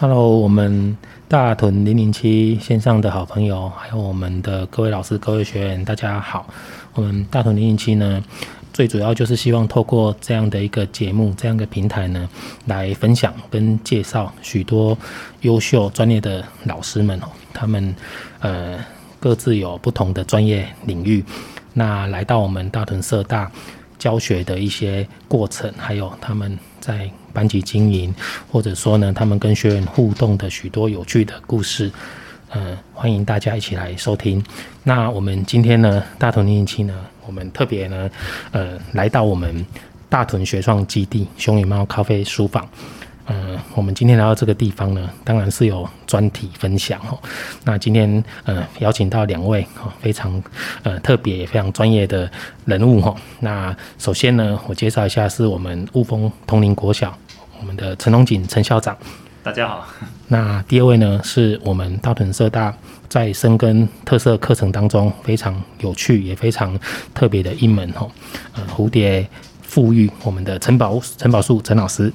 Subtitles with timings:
[0.00, 0.96] Hello，我们
[1.26, 6.46] 大屯零零七线上的好朋友，还有我们的各位老师、各位学员，大家好。
[6.94, 8.22] 我们大屯零零七呢，
[8.72, 12.28] 最主要就是希望透过这样的一个节目、这样的平台呢，
[12.66, 14.96] 来分享跟介绍许多
[15.40, 17.92] 优秀专业的老师们哦，他们
[18.38, 18.78] 呃
[19.18, 21.24] 各自有不同的专业领域，
[21.72, 23.50] 那来到我们大屯社大
[23.98, 27.10] 教学的一些过程，还有他们在。
[27.30, 28.12] 班级经营，
[28.50, 31.88] 或者说呢，他们跟学员互动的许多有趣的故事，
[32.48, 34.42] 嗯、呃，欢迎大家一起来收听。
[34.82, 36.94] 那我们今天呢，大屯零零七呢，
[37.26, 38.10] 我们特别呢，
[38.50, 39.64] 呃，来到我们
[40.08, 42.68] 大屯学创基地熊与猫咖啡书房。
[43.30, 47.18] 嗯、呃，我们今天来到这个地方呢，当然是有专题分享哦。
[47.64, 50.42] 那今天呃邀请到两位哦，非常
[50.82, 52.30] 呃特别也非常专业的
[52.64, 53.14] 人物哈。
[53.40, 57.16] 那首先呢，我介绍一下是我们雾峰统领国小
[57.60, 58.96] 我们的陈龙锦陈校长，
[59.42, 59.86] 大家好。
[60.28, 62.74] 那第二位呢，是我们大屯社大
[63.08, 66.78] 在深耕特色课程当中非常有趣也非常
[67.12, 68.08] 特别的一门哈，
[68.54, 69.26] 呃蝴蝶
[69.60, 72.10] 富裕我们的陈宝陈宝树陈老师，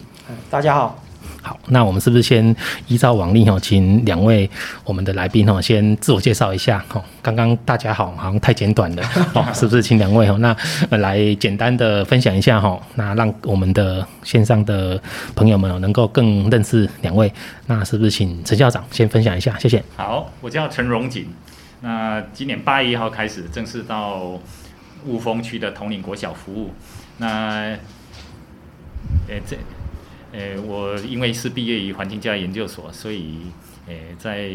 [0.49, 1.02] 大家好。
[1.43, 2.55] 好，那我们是不是先
[2.87, 4.49] 依照往例哈，请两位
[4.85, 7.03] 我们的来宾哈，先自我介绍一下哈。
[7.21, 9.03] 刚刚大家好，好像太简短了
[9.35, 9.83] 哦，是不是？
[9.83, 14.97] 请两位哈，那来简单的分享一下哈，那让我们的线上的
[15.35, 17.29] 朋友们能够更认识两位。
[17.67, 19.59] 那是不是请陈校长先分享一下？
[19.59, 19.83] 谢谢。
[19.97, 21.27] 好，我叫陈荣锦。
[21.81, 24.39] 那今年八月一号开始正式到
[25.05, 26.71] 雾峰区的统领国小服务。
[27.17, 27.77] 那，
[29.27, 29.57] 诶这。
[30.33, 33.37] 呃，我因为是毕业于环境教育研究所，所以，
[33.87, 34.49] 诶，在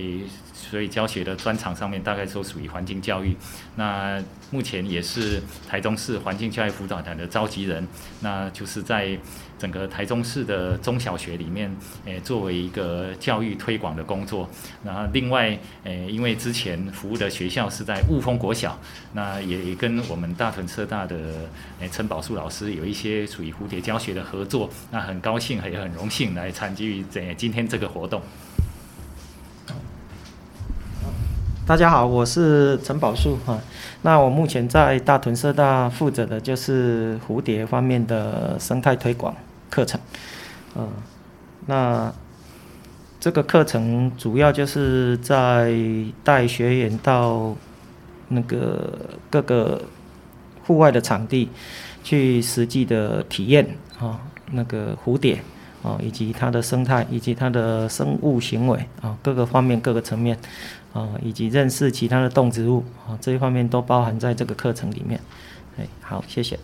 [0.55, 3.37] 所以教学的专长上面，大概都属于环境教育。
[3.77, 7.87] 那目前也是台中市环境教育辅导团的召集人，
[8.21, 9.17] 那就是在
[9.59, 11.71] 整个台中市的中小学里面，
[12.07, 14.49] 诶，作为一个教育推广的工作。
[14.83, 18.81] 然后另外，诶，因为之前服务的学校是在雾峰国小，
[19.13, 21.17] 那也跟我们大屯社大的
[21.81, 24.71] 诶陈宝树老师有一些属于蝴蝶教学的合作。
[24.91, 28.23] 那很高兴，也很荣幸来参与这今天这个活动。
[31.69, 33.61] 大家好，我是陈宝树哈。
[34.01, 39.37] 那我目前在大屯社大负责的就是蝴蝶方面的生态推广
[39.69, 40.01] 课程。
[40.75, 40.89] 嗯，
[41.67, 42.11] 那
[43.21, 45.75] 这个课程主要就是在
[46.25, 47.55] 带学员到
[48.29, 48.91] 那个
[49.29, 49.83] 各个
[50.65, 51.51] 户外的场地
[52.03, 54.19] 去实际的体验啊，
[54.53, 55.39] 那个蝴蝶
[55.83, 60.39] 啊，以及它的生态以及它的生物行为啊，各个方面各个层面。
[60.93, 65.21] 啊，以及认识其他的动植物啊，这一方面都包含在这个课程里面。
[65.79, 66.59] 哎，好，谢谢。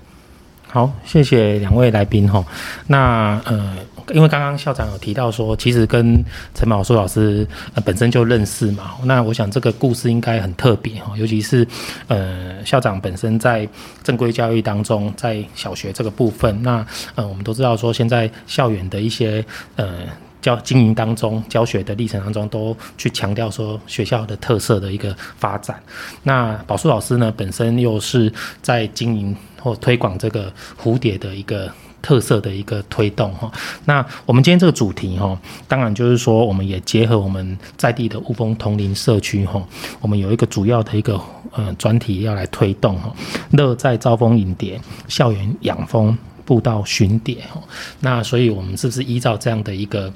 [0.66, 2.44] 好，谢谢两位来宾哈。
[2.88, 3.76] 那呃，
[4.12, 8.94] 因为刚刚校长有提到说，其实跟陈宝树老师呃本身就认识嘛。
[9.04, 11.64] 那我想这个故事应该很特别哈，尤其是
[12.08, 13.68] 呃校长本身在
[14.02, 16.84] 正规教育当中，在小学这个部分，那
[17.14, 19.44] 呃我们都知道说现在校园的一些
[19.76, 19.98] 呃。
[20.44, 25.82] 教经营当中，教学的历程当中，都去强调说学校的特色的一个发展。
[26.22, 31.72] 那宝树老师呢，本身又是在经营或推广这个蝴蝶的一个
[32.02, 33.50] 特色的一个推动哈。
[33.86, 35.34] 那我们今天这个主题哈，
[35.66, 39.66] 当然就是说，我们也结合我们在地的雾峰桐林社区哈，
[40.02, 41.18] 我们有一个主要的一个
[41.52, 43.10] 呃专题要来推动哈，
[43.52, 44.78] 乐在招蜂引蝶，
[45.08, 47.58] 校园养蜂步道寻蝶哈。
[48.00, 50.12] 那所以我们是不是依照这样的一个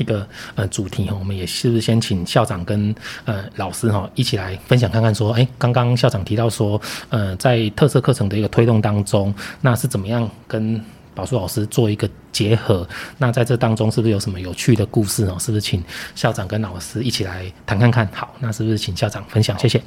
[0.00, 2.94] 一个呃主题哈，我们也是不是先请校长跟
[3.24, 6.80] 呃老师哈一起来分享看看说，哎，刚刚校长提到说，
[7.10, 10.82] 呃，在特色课程的一个推动当中，那是怎么样跟
[11.14, 12.88] 宝树老师做一个结合？
[13.18, 15.36] 那在这当中是不是有什么有趣的故事哦？
[15.38, 15.82] 是不是请
[16.14, 18.08] 校长跟老师一起来谈看看？
[18.12, 19.58] 好，那是不是请校长分享？
[19.58, 19.82] 谢谢。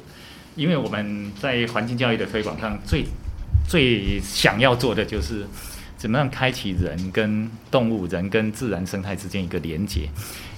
[0.54, 3.04] 因为我们在环境教育的推广上，最
[3.68, 5.44] 最想要做的就是。
[6.04, 10.06] 怎么样开启人跟动物、人跟自然生态之间一个连接？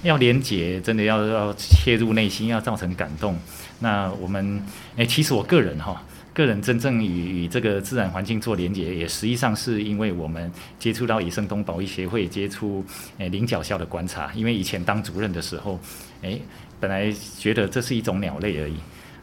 [0.03, 3.39] 要连接，真的要要切入内心，要造成感动。
[3.79, 4.61] 那我们，
[4.97, 6.03] 诶，其实我个人哈，
[6.33, 12.83] 个人真正与与这个自然环境做连接，也实际上是因为我们接触到野生动物保育协会，接触
[13.17, 14.29] 诶菱角校的观察。
[14.35, 15.79] 因为以前当主任的时候，
[16.23, 16.41] 诶，
[16.77, 17.09] 本来
[17.39, 18.75] 觉得这是一种鸟类而已，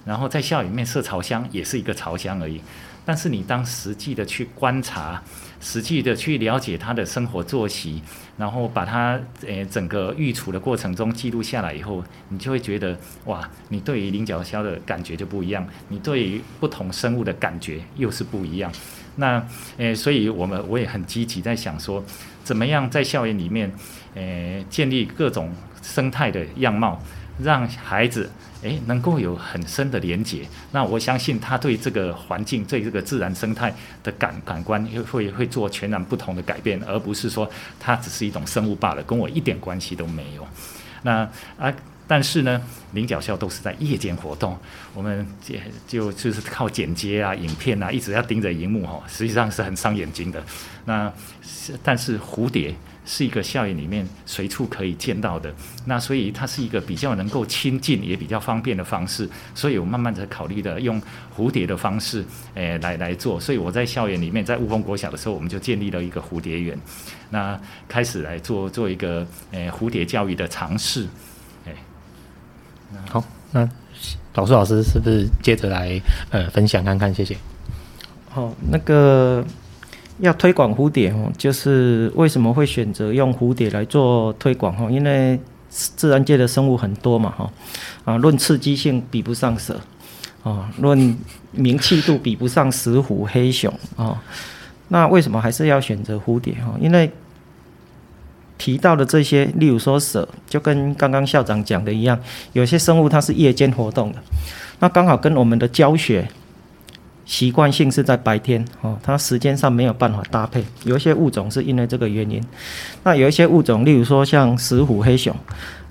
[0.04, 2.60] 然后在校园里面设巢箱也是一个巢箱而已。
[3.06, 5.22] 但是你当实际的去观察，
[5.60, 8.02] 实际的去了解它的生活作息，
[8.38, 18.72] 然后把它诶整个育雏的过程中记录下来以后，你就会觉得哇，你对于菱角鸮的感觉就不一样，你对于不同生物的感觉又是不一样。
[19.16, 19.46] 那
[19.76, 22.02] 诶，所以我们我也很积极在想说，
[22.42, 23.70] 怎么样在校园里面
[24.14, 25.52] 诶建立各种
[25.82, 26.98] 生态的样貌，
[27.42, 28.30] 让孩子。
[28.62, 30.40] 诶，能够有很深的连接，
[30.72, 33.70] 那我相信他对这个环境、对这个自然生态
[34.02, 37.46] 的感感官会会会做全然不同的改变，而不是说
[37.78, 40.48] 它只是一种生物罢了，跟我一点关系都没有。
[41.02, 41.28] 那
[41.58, 41.70] 啊，
[42.06, 42.58] 但是呢，
[42.92, 44.58] 领角鸮都是在夜间活动，
[44.94, 45.26] 我们
[45.86, 50.42] 就就是靠剪接啊、影片啊，一直要盯着荧幕哈，实际上是很伤眼睛的。
[50.86, 51.12] 那
[51.82, 52.74] 但是蝴蝶。
[53.06, 55.54] 是一个校园里面随处可以见到的，
[55.84, 61.00] 那所以它是一个比较能够亲近也比较方便的方式，所以我慢慢的考虑的用
[61.36, 62.24] 蝴蝶的方式，
[62.54, 66.78] 诶、呃、来来做，所以我在校园里面在雾峰国小的时候，我们就建立了一个蝴蝶园，
[67.28, 71.02] 那开始来做做一个诶、呃、蝴蝶教育的尝试，
[71.66, 71.74] 诶、
[72.94, 73.22] 哎，好，
[73.52, 73.68] 那
[74.34, 76.00] 老师老师是不是接着来
[76.30, 77.36] 呃分享看看，谢谢。
[78.30, 79.44] 好，那个。
[80.20, 84.88] 要推广蝴蝶哦，就是为什么会选择用蝴蝶来做推广哦？
[84.88, 85.38] 因为
[85.68, 87.50] 自然界的生物很多嘛哈，
[88.04, 89.80] 啊，论刺激性比不上蛇，
[90.44, 91.16] 啊，论
[91.50, 94.22] 名气度比不上石虎、黑熊啊，
[94.88, 96.76] 那为什么还是要选择蝴蝶哈？
[96.80, 97.10] 因为
[98.56, 102.16] 提到的这些，例如说蛇，就跟刚刚校长讲的一样，
[102.52, 104.22] 有些生物它是夜间活动的，
[104.78, 106.28] 那刚好跟我们的教学。
[107.24, 110.64] 习惯性是在白天哦，它时间上没有办法搭配。
[110.84, 112.42] 有一些物种是因为这个原因。
[113.02, 115.34] 那有一些物种，例如说像石虎、黑熊，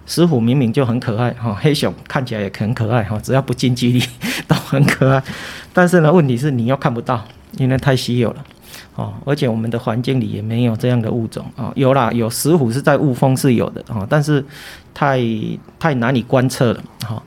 [0.05, 4.03] 石虎明明就很可爱哈，黑熊看起来也很可爱哈，只要不近距离
[4.47, 5.23] 都很可爱。
[5.73, 7.23] 但是呢，问题是你又看不到，
[7.57, 8.45] 因为太稀有了
[8.95, 11.71] 哦，而且我们的环境里也没有这样的物种啊。
[11.75, 14.45] 有啦，有石虎是在雾峰是有的啊，但是
[14.93, 15.19] 太
[15.79, 17.21] 太难以观测了哈。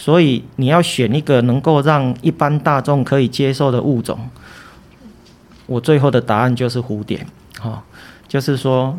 [0.00, 4.16] 所以你要选一个能够让一般大众可以接受的物种，
[5.66, 7.26] 我最后的答案就是蝴蝶，
[7.58, 7.82] 哈，
[8.28, 8.96] 就是说，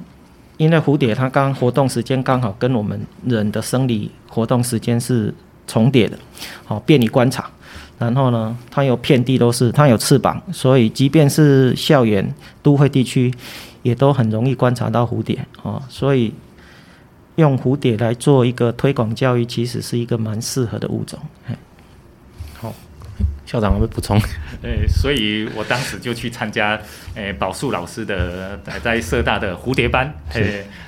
[0.58, 5.34] 因为蝴蝶它刚活动时间刚好跟我们人的生理活动时间是
[5.66, 6.20] 重叠的，
[6.66, 7.50] 好，便于观察。
[7.98, 12.30] 然后呢，它有遍地都是，它有翅膀，所以即便是校园
[12.62, 13.34] 都会地区，
[13.84, 16.34] 也都很容易观察到蝴蝶，啊，所以。
[17.40, 21.18] 用蝴蝶来做一个推广教育，其实是一个蛮适合的物种。
[22.54, 22.76] 好，
[23.46, 24.20] 校长会补充。
[24.62, 26.80] 呃，所以我当时就去参加，
[27.16, 30.14] 诶，宝树老师的在社大的蝴蝶班。
[30.34, 30.42] 呃，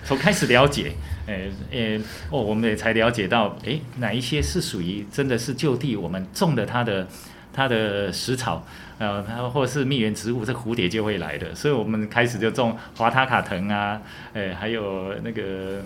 [0.04, 0.92] 从开始了解，
[1.26, 1.34] 呃，
[1.72, 1.98] 呃，
[2.30, 7.08] 哦，我们也才了解到，诶，哪一些是属于真的是就地我们种的它的
[7.54, 8.68] 它的食草，
[8.98, 11.56] 呃，它或者是蜜源植物，这蝴蝶就会来的。
[11.56, 14.02] 所以我们开始就种华塔卡藤啊，
[14.34, 15.82] 呃，还有那个。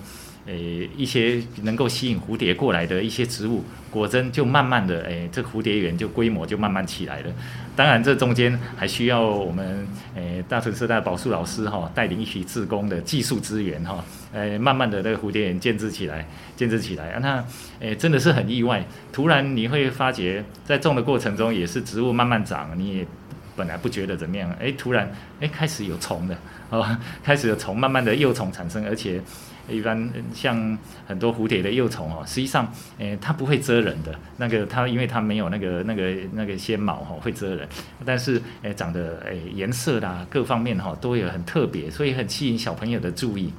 [0.45, 7.31] 诶，一些能够吸引蝴蝶过来的一些植物，果真就慢慢的，诶，这蝴蝶园就规模就慢慢起来了。
[7.75, 17.44] 当然，这中间还需要我们，诶，大屯社大宝树老师哈带领一批志工的技术资源哈，诶，慢慢的这个蝴蝶园建置起来，建置起来啊，那，
[17.80, 18.86] 诶，真的是很意外。
[19.12, 23.07] 突然你会发觉，在种的过程中也是植物慢慢长，你也
[23.56, 26.38] 本来不觉得怎么样，诶，突然，诶，开始有虫了，
[26.69, 29.22] 哦， 开始有虫，慢慢的幼虫产生，而且。
[29.68, 34.13] 一般像很多蝴蝶的幼虫哦，实际上，诶，它不会蛰人的。
[34.38, 37.68] 那个它因为它没有那个那个那个纤毛哈，会蛰人。
[38.06, 43.51] 但是，诶，长得诶颜色啦，各方面哈都有很特别，所以很吸引小朋友的注意。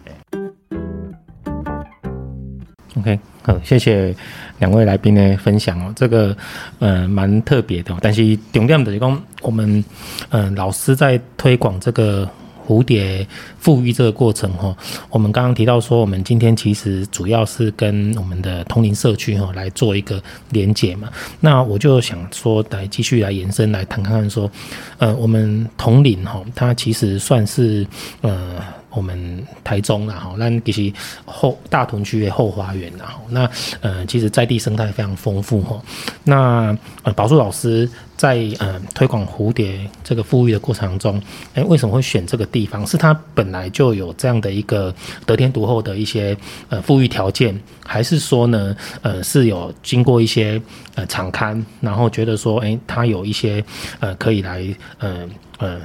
[2.98, 4.14] OK，好，谢谢
[4.58, 5.92] 两位来宾的分享哦。
[5.94, 6.36] 这个
[6.78, 9.84] 呃蛮特别的，但是重点就是讲我们、
[10.30, 12.28] 呃、老师在推广这个。
[12.68, 13.24] 蝴蝶
[13.60, 14.76] 复育这个过程哈，
[15.10, 21.08] 我们刚刚提到说，我们今天其实主要是跟我们的同龄社区哈来做一个连结嘛。
[21.38, 24.50] 那我就想说，来继续来延伸来谈看看说，
[24.98, 27.86] 呃，我们同龄哈，它其实算是
[28.22, 28.56] 呃。
[28.96, 30.92] 我们台中啦，哈，那其实
[31.26, 33.48] 后大屯区的后花园啦，那
[33.82, 35.78] 呃，其实在地生态非常丰富哈。
[36.24, 41.22] 那呃，宝树老师在呃推广蝴蝶这个复育的过程中，
[41.52, 42.86] 哎，为什么会选这个地方？
[42.86, 44.94] 是它本来就有这样的一个
[45.26, 46.34] 得天独厚的一些
[46.70, 50.58] 呃复育条件，还是说呢，呃，是有经过一些
[50.94, 53.62] 呃场刊，然后觉得说，哎，它有一些
[54.00, 54.66] 呃可以来
[55.00, 55.80] 呃呃。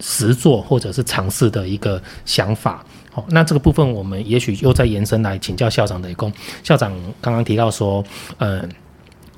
[0.00, 6.30] 实做或者是尝试的一个想法，好，那这个部分我们也许又再延伸来请教校长的一个。
[6.62, 8.04] 校长刚刚提到说，
[8.38, 8.68] 嗯，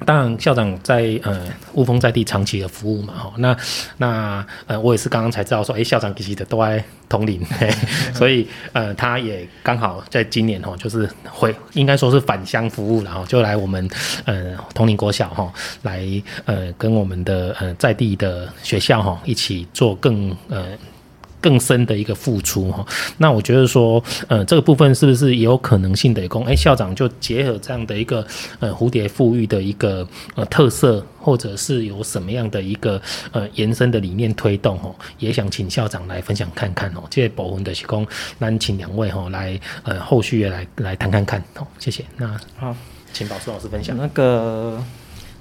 [0.06, 1.42] 当然，校长在呃
[1.74, 3.56] 雾峰在地长期的服务嘛，哈，那
[3.98, 7.44] 那呃我也是刚刚才知道说，哎、欸，校长其实的都在统领，
[8.14, 13.88] 所以呃他也刚好在今年哈，就是回应该说是返乡服务，然后就来我们
[14.24, 15.52] 呃统领国小哈，
[15.82, 16.04] 来
[16.46, 20.76] 呃跟我们的呃在地的学校哈一起做更呃。
[21.40, 22.86] 更深的一个付出哈，
[23.18, 26.20] 那我觉得说，呃，这个部分是不是也有可能性的？
[26.28, 28.24] 供哎，校长就结合这样的一个
[28.60, 30.06] 呃蝴蝶富裕的一个
[30.36, 37.02] 呃特色，或者是有什么样的一个呃延伸的理念推动哦，也想请校长来分享看看哦。
[37.10, 38.06] 这些部分的提供，
[38.38, 42.04] 那请两位哈来呃后续也来来谈看看哦，谢谢。
[42.16, 42.76] 那好，
[43.12, 44.80] 请宝顺老师分享那个。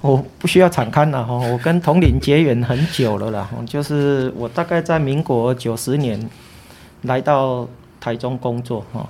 [0.01, 6.29] 我不需要敞开了哈，我跟统领结缘很久了啦，就是我大概在民国九十年
[7.01, 7.67] 来到
[7.99, 9.05] 台中工作哈，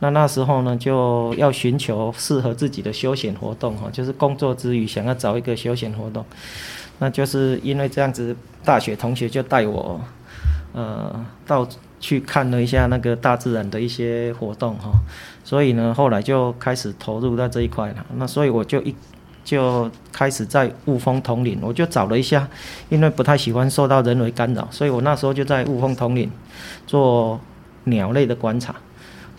[0.00, 6.24] 那那时候呢就要寻求适合自己的休闲活动哈，就是工作之余想要找一个休闲活动，
[6.98, 8.34] 那就是因为这样子，
[8.64, 10.00] 大学同学就带我
[10.72, 11.64] 呃到
[12.00, 14.90] 去看了一下那个大自然的一些活动哈，
[15.44, 18.92] 所以呢后来就开始投入到这一块了，那所以我就一。
[19.44, 22.48] 就开始在雾峰统领，我就找了一下，
[22.88, 26.30] 因为不太喜欢受到人为干扰，所以我那时候就在雾峰统领
[26.86, 27.40] 做
[27.84, 28.74] 鸟类的观察。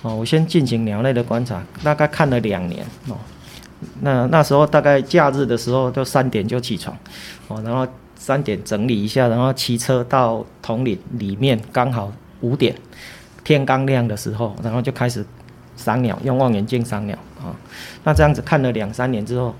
[0.01, 2.85] 哦，我先进行鸟类的观察，大概看了两年。
[3.07, 3.15] 哦，
[4.01, 6.93] 那那时候大概假日的时候，就三点就起床，
[7.47, 12.75] 哦，然后三点整理一下，然后骑车到统领里面，刚好五点，
[13.45, 15.25] 天刚亮的时候，然后就开始
[15.77, 17.17] 赏鸟，用望远镜赏鸟。
[17.41, 17.55] 啊，
[18.03, 19.55] 那这样子看了两三年之后。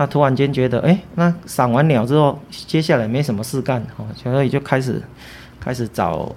[0.00, 5.02] 那突然间觉得，哎、那赏完鸟之后，接下来没什么事干，哦，所以就开始
[5.58, 6.32] 开始找，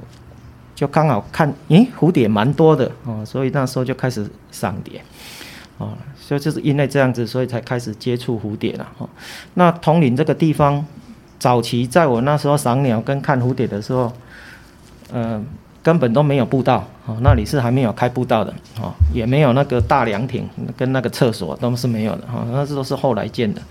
[0.74, 5.00] 就刚好看，咦、蝴蝶蛮多的，哦，所以那时候就开始赏蝶，
[5.78, 9.08] 哦，所以就是因为这样子，所以才开始接触蝴蝶了，哦。
[9.54, 10.84] 那铜陵这个地方，
[11.38, 14.12] 早期在我那时候赏鸟跟看蝴蝶的时候，
[15.14, 15.46] 嗯、呃。
[15.84, 20.48] 根本都没有步道，哦，那里是还没有开步道的，哦，也没有那个大凉亭
[20.78, 23.62] 跟那个厕所都是没有的，哈，那这都是后来建的，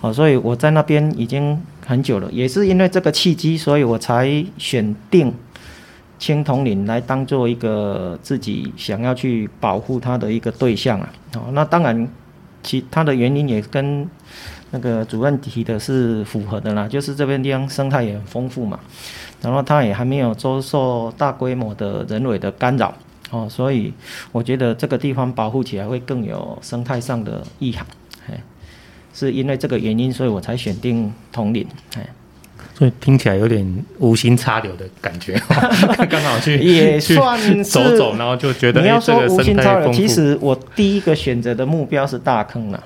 [0.00, 5.32] 哦，所以我在那边已经很久了，也是因为这个契机，所以我才选定
[6.18, 12.08] 青铜岭来当做一个自己想要去保护它的一个对象啊，哦，那当然
[12.62, 14.08] 其他的原因也跟
[14.70, 18.78] 那个主任提的是符合的啦，就是这边地方生态也很丰富嘛。
[19.42, 22.92] 然后它也还没有遭受大规模的人为的干扰，
[23.30, 23.90] 哦，所以
[24.32, 27.86] 我觉得这个地方保护起来会更有生态上的意涵，
[28.28, 28.38] 哎，
[29.14, 31.66] 是因为这个原因，所以我才选定统领，
[31.96, 32.06] 哎，
[32.74, 35.40] 所以听起来有点无心插柳的感觉，
[36.10, 42.84] 刚好去也算是走走，然后就觉得你要说无心插柳，其实我第一个选择的目标是大坑了，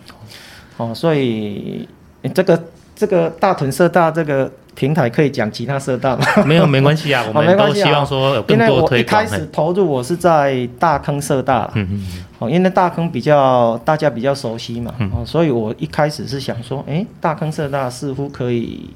[0.76, 1.88] 哦，所以
[2.32, 4.48] 这个这个大屯社大这个。
[4.74, 6.26] 平台可以讲其他社大吗？
[6.44, 8.68] 没有，没关系啊， 我们都希望说有更多推广。
[8.68, 12.06] 因为我一开始投入，我是在大坑社大，嗯嗯
[12.38, 18.90] 哦，因为大坑比较大家比较熟悉嘛，哦，所以我一开始是想说，诶，大坑社大似乎可以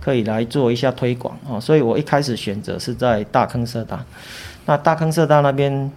[0.00, 4.04] 可以来做一下推广，哦，所以我一开始选择是在大坑社大。
[4.66, 5.90] 那大坑社大那边，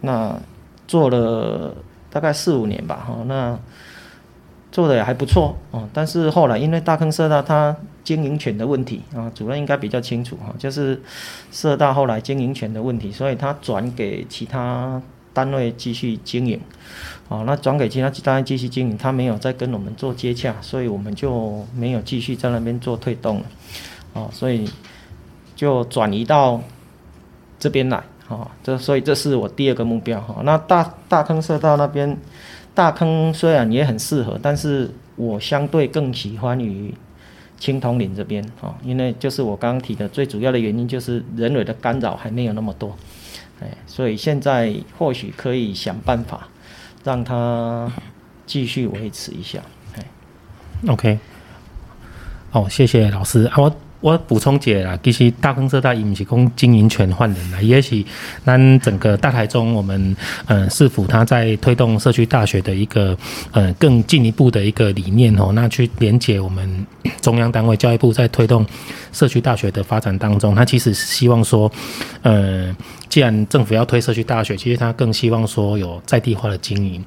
[0.00, 0.34] 那
[0.88, 1.74] 做了
[2.10, 3.56] 大概四五年吧，哈，那。
[4.72, 10.98] 做的也还不错哦，但是后来因为大坑社大它经营权的问题啊，主任应该比较清楚哈，就是
[11.52, 15.00] 社大后来经营权的问题，所以他转给其他
[15.34, 16.58] 单位继续经营，
[17.28, 23.44] 哦，那转给其他单位继续经营，他没有再跟我们做接洽，所以我们就没有继续在那边做推动了，
[24.14, 24.66] 哦，所以
[25.54, 26.58] 就转移到
[27.58, 32.16] 这边来，哦，这所以这是我第二个目标哈，那大大坑社大那边。
[32.74, 36.94] 大坑虽然也很适合，但是我相对更喜欢于
[37.58, 42.96] 青铜岭这边哦，因为就是我刚刚提的最主要的原因就是人为的干扰还没有那么多，
[43.60, 46.48] 哎，所以现在或许可以想办法
[47.04, 47.92] 让它
[48.46, 49.60] 继续维持一下，
[49.96, 50.04] 哎
[50.88, 51.18] ，OK，
[52.50, 53.76] 好，谢谢老师啊，我。
[54.02, 58.04] 我补充一下啦，其实大坑社大伊毋是讲经营权换人啦，也是
[58.44, 60.14] 咱整个大台中，我们
[60.46, 63.16] 呃市府他在推动社区大学的一个
[63.52, 66.86] 呃更进一步的一个理念哦，那去连接我们
[67.20, 68.66] 中央单位教育部在推动
[69.12, 71.70] 社区大学的发展当中，他其实希望说，
[72.22, 72.74] 呃，
[73.08, 77.04] 既然政府要推社区大学，其实他更希望说有在地化的经营。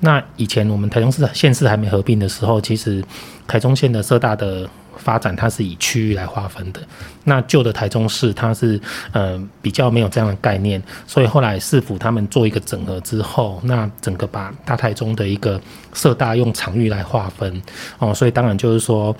[0.00, 3.04] 那以前我们台中市县市还没合并的时候，其实
[3.46, 4.66] 台中县的社大的
[4.98, 6.80] 发展它是以区域来划分的。
[7.24, 8.80] 那旧的台中市它是
[9.12, 15.60] 呃比较没有这样的概念，所以后来市府他们做一个整合之后，那整个把大台中的一个
[15.94, 17.62] 社大用场域来划分
[17.98, 19.16] 哦，所以当然就是说。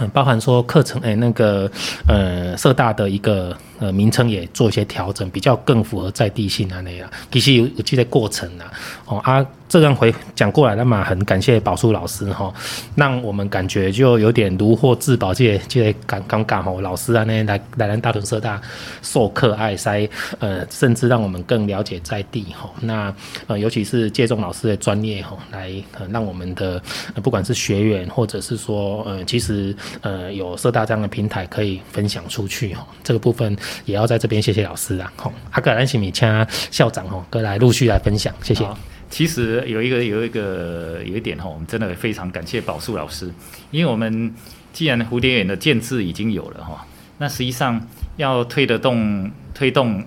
[0.00, 1.68] 嗯，包含说课程，诶、那个，
[2.06, 7.08] 呃，社大的一个呃名称也做一些调整，比较更符合在地性啊那样。
[7.30, 8.72] 其实有有这些过程啊，
[9.06, 9.46] 哦啊。
[9.68, 12.50] 这样回讲过来，那么很感谢宝树老师哈，
[12.94, 18.58] 让我们感觉就有点如获至宝，这这刚刚刚好老师啊那来来咱大屯社大
[19.02, 20.08] 授课爱塞，
[20.38, 22.70] 呃，甚至让我们更了解在地哈。
[22.80, 23.14] 那
[23.46, 26.82] 呃，尤其是借重老师的专业哈，来呃让我们的
[27.22, 32.86] 不管是学员或者是说呃，其实呃有社大这样的平台可以分享出去哈。
[33.04, 35.12] 这个部分也要在这边谢谢老师啊。
[35.16, 38.66] 好，阿格兰西米请校长哈，过来陆续来分享，谢谢。
[39.10, 43.32] 其实有一个有一个有一点哈，我们真的非常感谢宝树老师，
[43.70, 44.34] 因为我们
[44.72, 47.80] 既然蝴蝶园的建制已经有了哈，那实际上
[48.16, 50.04] 要推得动推动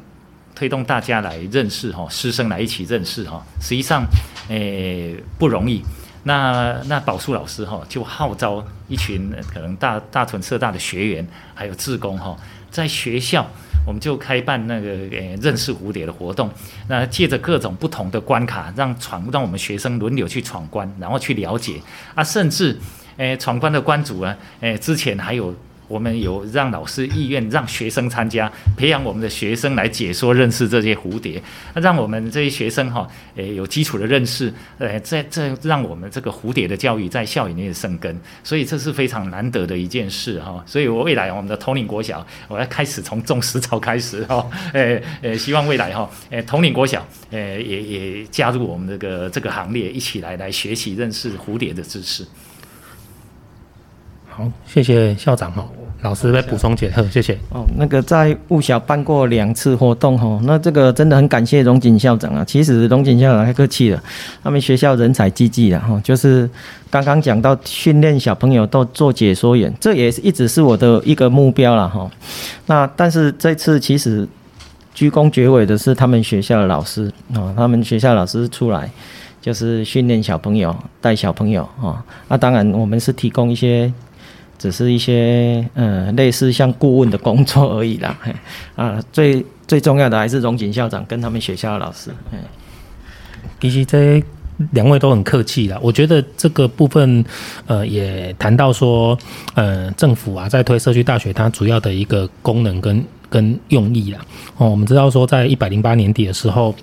[0.54, 4.06] 推动大家来认识哈，师生来一起认识哈，实际上
[4.50, 5.82] 诶不容易。
[6.24, 12.38] 那那宝树老师哈就号召一群可能大大屯社大的学员还有志工哈，
[12.72, 13.46] 在学校。
[13.84, 16.48] 我们就开办那个呃认识蝴蝶的活动，
[16.88, 21.82] 那借着各种不同的关卡，让闯让我们学生轮流去闯关，然后去了解
[22.14, 22.78] 啊，甚至
[23.18, 25.54] 诶闯关的关主啊，诶之前还有。
[25.92, 31.42] 我们有让老师意愿让学生参加，培养我们的学生来解说认识这些蝴蝶，
[31.76, 33.06] 那让我们这些学生哈，
[33.36, 40.64] 诶有基础的认识，诶这这让我们这个蝴蝶的教育在校园内生根，所以这是非常难得的一件事哈。
[40.66, 52.26] 所以我未来我们的统领国小，我要开始从种实草开始哈，诶诶，希望未来哈，诶统领国小，诶也也加入我们这个这个行列，一起来来学习认识蝴蝶的知识。
[54.42, 55.64] 好，谢谢校长哈。
[56.02, 57.38] 老师来补充解释，谢谢。
[57.50, 62.44] 哦，那个在雾小办过两次活动哈，那这个真的很感谢荣景校长啊。
[62.44, 64.02] 其实荣景校长太客气了，
[64.44, 66.50] 他们学校人才济济的哈，就是
[66.90, 72.10] 刚刚讲到训练小朋友都做解说员，这也是一直是我的一个目标了哈。
[72.66, 74.28] 那但是这次其实
[74.96, 78.90] 居功厥伟的是他们学校的老师啊，他们学校老师出来
[79.40, 82.04] 就是训练小朋友，带小朋友啊。
[82.28, 83.94] 那当然我们是提供一些。
[84.62, 88.32] 只是一些嗯，类似像顾问的工作而已啦，嘿
[88.76, 92.12] 啊，最最重要的还是荣景校长跟他们学校的老师。
[92.32, 92.38] 嘿，
[93.60, 94.24] 其实这
[94.74, 95.80] 两位都很客气啦。
[95.82, 97.26] 我觉得这个部分，
[97.66, 99.18] 呃，也谈到说，
[99.56, 104.20] 呃，政府啊，在推社区大学，它主要的一个功能跟跟用意啦。
[104.58, 106.76] 哦，我们知道说，在一百零八年底的时候。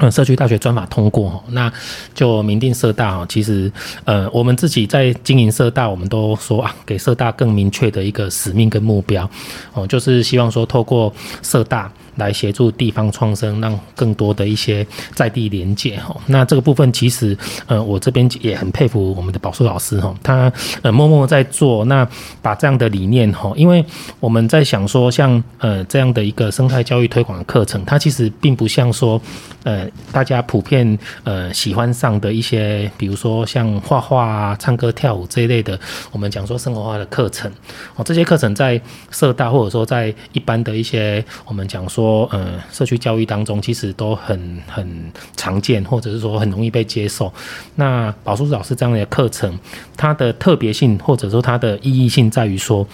[0.00, 1.70] 嗯，社区大学专法通过，那
[2.14, 3.24] 就明定社大。
[3.26, 3.70] 其实，
[4.04, 9.28] 呃，我们自己在经营社大，我们都说啊，给社大更明确的一个使命跟目标，
[9.74, 11.92] 哦，就是希望说透过社大。
[12.20, 16.14] 来协助地方创生，让更多的一些在地连接哈。
[16.26, 20.52] 那这个部分其实，呃，我这边也很佩服我们的宝树老师哈，他
[20.82, 22.06] 呃默默在做，那
[22.42, 23.82] 把这样的理念哈，因为
[24.20, 29.18] 我们在想说，像呃这样的一个生态教育推广的课程，它其实并不像说
[29.64, 35.78] 呃大家普遍呃喜欢上的一些，比如说像画画啊、唱歌跳舞这一类的，
[36.12, 37.50] 我们讲说生活化的课程
[37.96, 38.78] 哦，这些课程在
[39.10, 42.09] 社大或者说在一般的一些我们讲说。
[42.10, 47.32] 说呃，社区教育当中其实都很很常见，或者是说很容易被接受。
[47.76, 49.56] 那宝树老师这样的课程，
[49.96, 52.84] 它的特别性或者说它的意义性在于说，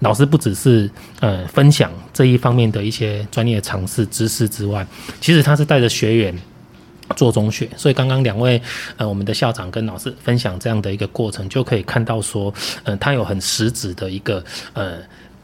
[0.00, 4.84] 老师不只是呃分享这一方面的一些专业常识知识之外，
[5.20, 6.36] 其实他是带着学员
[7.14, 7.68] 做中学。
[7.76, 8.60] 所以刚刚两位
[8.96, 12.52] 呃我们的校长跟老师分享这样的一个过程，就可以看到说，
[12.82, 14.98] 呃，他有很实质的一个呃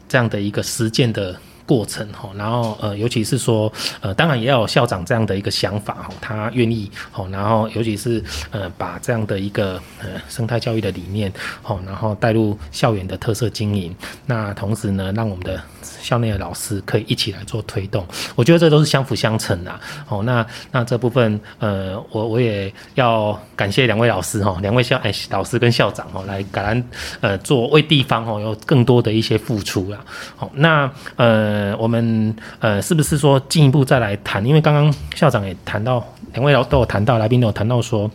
[0.09, 1.33] 这样的一个实践的。
[1.69, 15.61] 过程哈，然后呃，尤其是说呃，当然也要有校长这样的一个想法哈，他愿意哦，然后尤其是呃，把这样的一个呃生态教育的理念哦，然后带入校园的特色经营，那同时呢，让我们的
[16.01, 18.03] 校内的老师可以一起来做推动，
[18.33, 20.23] 我觉得这都是相辅相成的哦。
[20.23, 26.83] 那那这部分呃，我我也要感谢两位老师哈，两位校哎老师跟校长哦，来感恩
[27.21, 30.03] 呃做为地方哦有更多的一些付出了。
[30.35, 31.58] 好，那呃。
[31.59, 34.45] 呃，我们呃，是不是说进一步再来谈？
[34.45, 36.01] 因为刚刚校长也谈到，
[36.33, 38.09] 两位老都有谈到，来宾都有谈到说，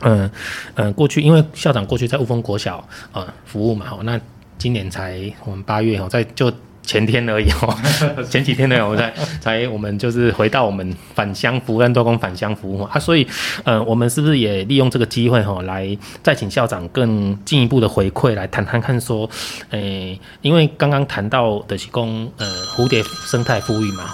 [0.00, 0.30] 嗯、
[0.76, 4.18] 嗯、过去因为校长过去在雾峰国小呃服务嘛，哦，那
[4.56, 6.50] 今年才我们八月哈，在就
[6.84, 7.76] 前天而已哦，
[8.30, 12.82] 前几天呢，我在才我们就是回到我们返乡服务，跟多工返乡服务。
[12.82, 13.26] 啊，所以
[13.64, 19.28] 呃，我们是不是也利用这个机会哈，来再请校长更进一步的回馈，来谈谈看说，
[19.70, 24.04] 诶、欸，因为刚刚谈到的是供呃蝴蝶生态富裕嘛，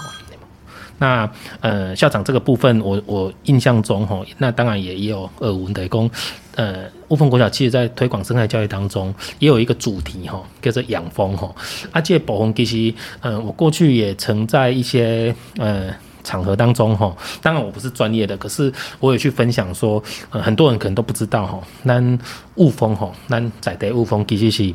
[1.01, 1.29] 那
[1.61, 6.09] 呃校长这个部分我，我印象中哈，那当然也也有耳闻的讲。
[6.55, 11.49] 呃，雾峰国小其实在推广生态教育当中，也有一个主题哈，叫做养蜂哈。
[11.93, 15.89] 啊，这个部分其实，嗯、呃，我过去也曾在一些呃
[16.25, 22.19] 场合当中哈，当然我不是专业的，可是我也去分享说，呃，很多人可能都不知道哈，那
[22.55, 24.73] 雾峰哈，那在地雾峰其实是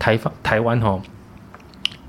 [0.00, 1.00] 台湾台湾哈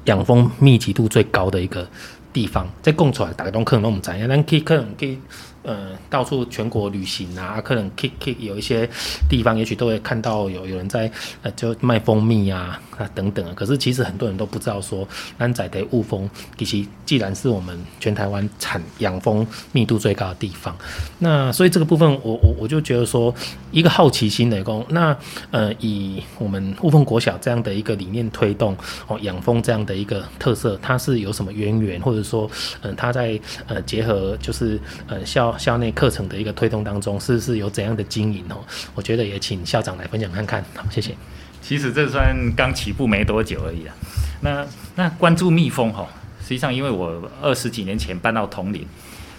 [0.06, 1.88] 养蜂密集度最高的一个
[2.34, 5.20] 地方，在供出来大家都可能都不知道，咱可以可能可以。
[5.64, 8.88] 呃，到处全国旅行啊，可能 K K 有一些
[9.30, 11.10] 地方，也许都会看到有有人在
[11.42, 13.54] 呃，就卖蜂蜜啊啊等等啊。
[13.56, 15.08] 可是其实很多人都不知道说，
[15.40, 20.76] 咱在地雾峰其实既然是我们全台湾产养蜂密度最高的地方，
[21.20, 23.34] 那所以这个部分我我我就觉得说，
[23.72, 25.18] 一个好奇心的工，那
[25.52, 28.76] 呃以我们雾峰国小这样的一个理念推动
[29.08, 32.50] 哦养蜂这样的一个特色，它是有什么渊源，或者说
[32.82, 38.58] 呃它在呃结合就是呃校校内课程的一个推动当中，是是有怎样的经营哦？
[38.96, 40.64] 我觉得也请校长来分享看看。
[40.76, 41.16] 好，谢谢。
[41.62, 43.96] 其实这算刚起步没多久而已啊。
[44.42, 46.08] 那那关注蜜蜂哈，
[46.42, 48.86] 实际上因为我二十几年前搬到铜陵，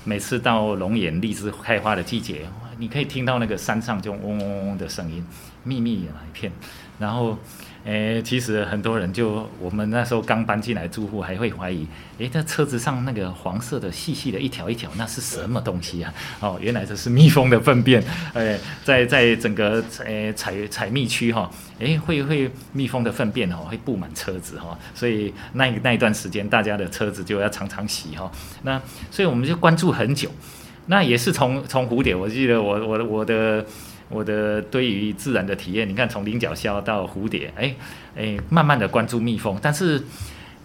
[0.05, 2.47] 每次到龙眼荔枝开花的季节，
[2.79, 5.25] 你可以听到那个山上就嗡嗡嗡的声音，
[5.63, 6.53] 密密一片，
[6.99, 7.39] 然后。
[7.87, 16.11] 诶，其实很多人就我们那时候刚搬进来，住户还会怀疑，诶，这车子上那个黄色的细细的一条一条，那是什么东西啊？
[16.41, 18.03] 哦，原来这是蜜蜂的粪便。
[18.33, 28.33] 诶，在在整个诶采采蜜区哈，诶会会蜜蜂的粪便哈会布满车子哈，所以那那一段时间大家的车子就要常常洗哈。
[28.63, 30.31] 那所以我们就关注很久，
[30.87, 33.65] 那也是从从蝴蝶，我记得我我我的。
[34.11, 37.75] 我的对于自然的体验，你看从菱角鸮到蝴蝶，哎
[38.15, 40.01] 哎，慢慢的关注蜜蜂，但是，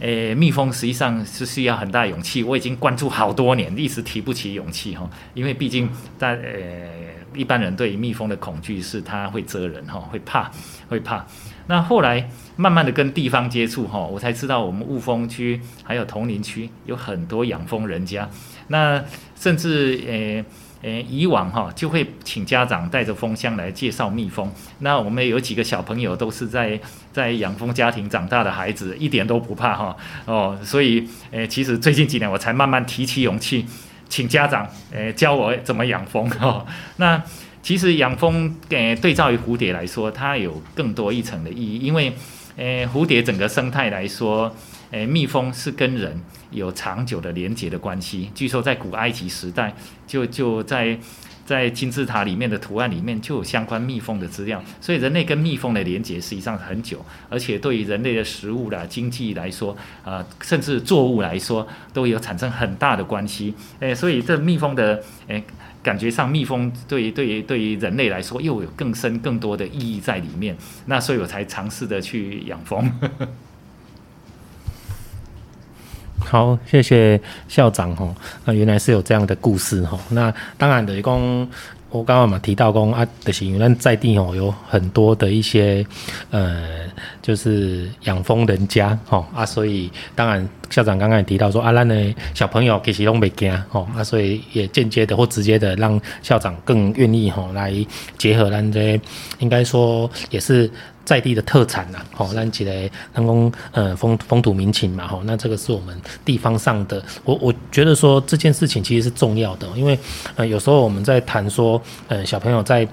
[0.02, 2.44] 哎，蜜蜂实际上是需要很大勇气。
[2.44, 6.90] 我已经关注好多年，一直提不起勇气哈，因为毕竟在呃
[7.34, 10.52] 一般人对于蜜蜂的恐惧是它会蛰人哈，会怕
[10.90, 11.26] 会怕。
[11.68, 18.30] 那后来慢慢的跟地方接触哈，我才知道我们雾峰区还有桐林区有很多养蜂人家，
[18.70, 19.04] 那
[19.36, 20.44] 甚至诶。
[20.82, 24.50] 诶，以往哈就会请家长带着蜂箱来介绍蜜蜂。
[24.78, 26.80] 那我们有几个小朋友都是在
[27.12, 30.58] 在养蜂家庭长大的孩子，一点都不怕哈哦。
[30.64, 33.66] 所以诶，其实最近几年我才慢慢提起勇气，
[34.08, 36.66] 请家长诶教我怎么养蜂哈。
[36.96, 37.22] 那
[37.62, 42.14] 其实养蜂诶对照于蝴蝶来说，它有更多一层的意义，因为
[42.56, 44.56] 诶蝴蝶整个生态来说。
[44.92, 46.20] 诶，蜜蜂是跟人
[46.52, 48.30] 有长久的连结的关系。
[48.34, 49.74] 据说在古埃及时代，
[50.08, 50.98] 就就在
[51.46, 54.64] 在金字塔里面的图案里面就有相关蜜蜂的资料。
[54.82, 63.54] 所以人类跟蜜蜂的连结实际上很久，而且对于人类的食物啦、经济来说，啊、甚至作物来说，都有产生很大的关系。
[63.80, 65.44] 诶，所以这蜜蜂的诶
[65.84, 70.58] 感觉上，蜜蜂对于对于对于人类来说又有更深更多的意义在里面。
[70.86, 72.92] 那所以我才尝试的去养蜂。
[76.20, 78.08] 好，谢谢校长哈。
[78.46, 79.98] 那原来是有这样的故事哈。
[80.10, 81.48] 那当然的，讲
[81.90, 85.84] 我刚刚嘛提到讲啊，就是因为在地哦有很多的一些
[86.30, 86.86] 呃，
[87.22, 97.74] 就是养蜂人家哈啊，所以当然校长刚刚也提到说啊，咱的小朋友其实都没惊哈啊，所以也间接的或直接的让校长更愿意哈来
[98.20, 99.02] 结合咱这
[99.40, 100.70] 应该说也是。
[101.10, 109.98] 在地的特产呐，吼，让起来能够呃风风土民情嘛，吼，那这个是我们地方上的，我我觉得说这件事情其实是重要的，因为
[110.36, 112.88] 呃有时候我们在谈说，呃小朋友在。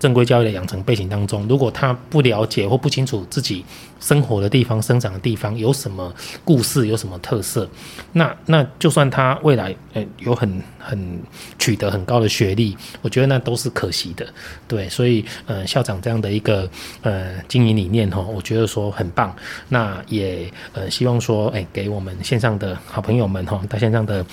[0.00, 3.64] 正规教育的养成背景当中，如果他不了解或不清楚自己
[4.00, 7.68] 生活的地方、生长的地方有什么故事、有什么特色，
[8.14, 11.20] 那那就算他未来呃有很很
[11.58, 14.26] 取得很高的学历，我觉得那都是可惜的。
[14.66, 16.68] 对，所以呃校长这样的一个
[17.02, 19.36] 呃经营理念哈，我觉得说很棒。
[19.68, 24.24] 那也呃希望说哎给我们线上的好朋友们哈，在线上的。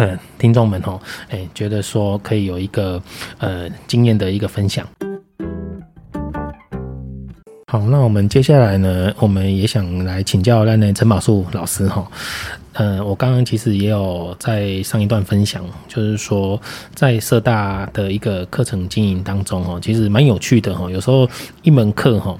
[0.00, 3.02] 嗯，听众们吼，哎，觉得说可以有一个
[3.38, 4.86] 呃经验的一个分享。
[7.66, 12.06] 好，那我们接下来呢，我们也想来请教那那陈宝树老师哈。
[12.74, 16.60] 嗯，我刚刚其实也有在上一段分享，就是说
[16.94, 20.88] 在社大的一个课程经营当中哦，其实蛮有趣的哈。
[20.88, 21.28] 有时候
[21.62, 22.38] 一门课哈。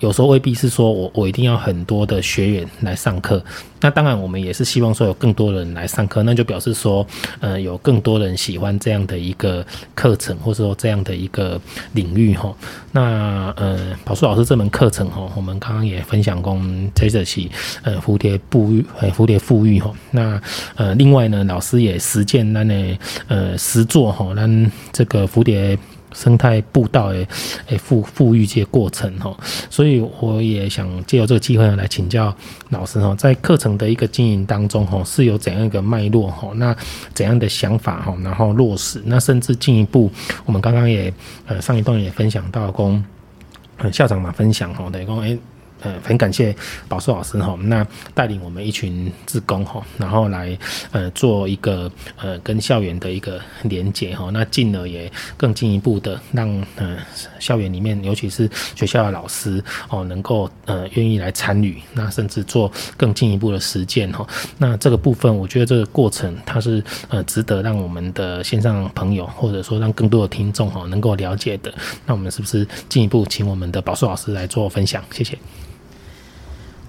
[0.00, 3.42] 有时候未必是说我我一定要很多的学员来上课，
[3.80, 7.06] 那当然我们也是希望说有更多人来上课，那就表示说，
[7.40, 11.58] 呃，有更多人喜欢这样的一个课程，或者说这样的一个
[11.92, 12.54] 领域哈。
[12.92, 16.60] 那呃，宝树老师这门课程哈，我们刚刚也分享过，
[16.94, 17.50] 这这期
[17.82, 19.90] 呃蝴蝶步育，呃蝴蝶复育哈。
[20.10, 20.40] 那
[20.74, 25.78] 呃另外呢，老师也实践那呢呃实作哈，那这个蝴蝶。
[26.16, 27.28] 生态步道诶
[27.68, 29.36] 诶富富裕这些过程哈，
[29.70, 32.34] 所以我也想借由这个机会呢来请教
[32.70, 36.48] 老师哈，在课程的一个经营当中哈，是有怎样一个脉络哈？
[36.54, 36.74] 那
[37.12, 38.16] 怎样的想法哈？
[38.24, 40.10] 然后落实，那甚至进一步，
[40.46, 41.12] 我们刚刚也
[41.46, 45.38] 呃上一段也分享到，跟校长嘛分享哈，等于说诶。
[45.80, 46.54] 呃，很感谢
[46.88, 50.56] 宝树老师哈，那带领我们一群志工哈，然后来
[50.90, 56.96] 呃做一个呃跟校园的一个连接哈，那进而也更进一步的让呃
[57.38, 64.26] 校园里面，尤其是学校的老师哦，能够呃愿意来参与，那甚至做更进一步的实践哈。
[64.58, 71.72] 那这个部分，我觉得这个过程它是呃值得让我们的线上朋友，或者说让更多的听众哈能够了解的。
[72.06, 75.04] 那我们是不是进一步请我们的宝树老师来做分享？
[75.10, 75.36] 谢谢。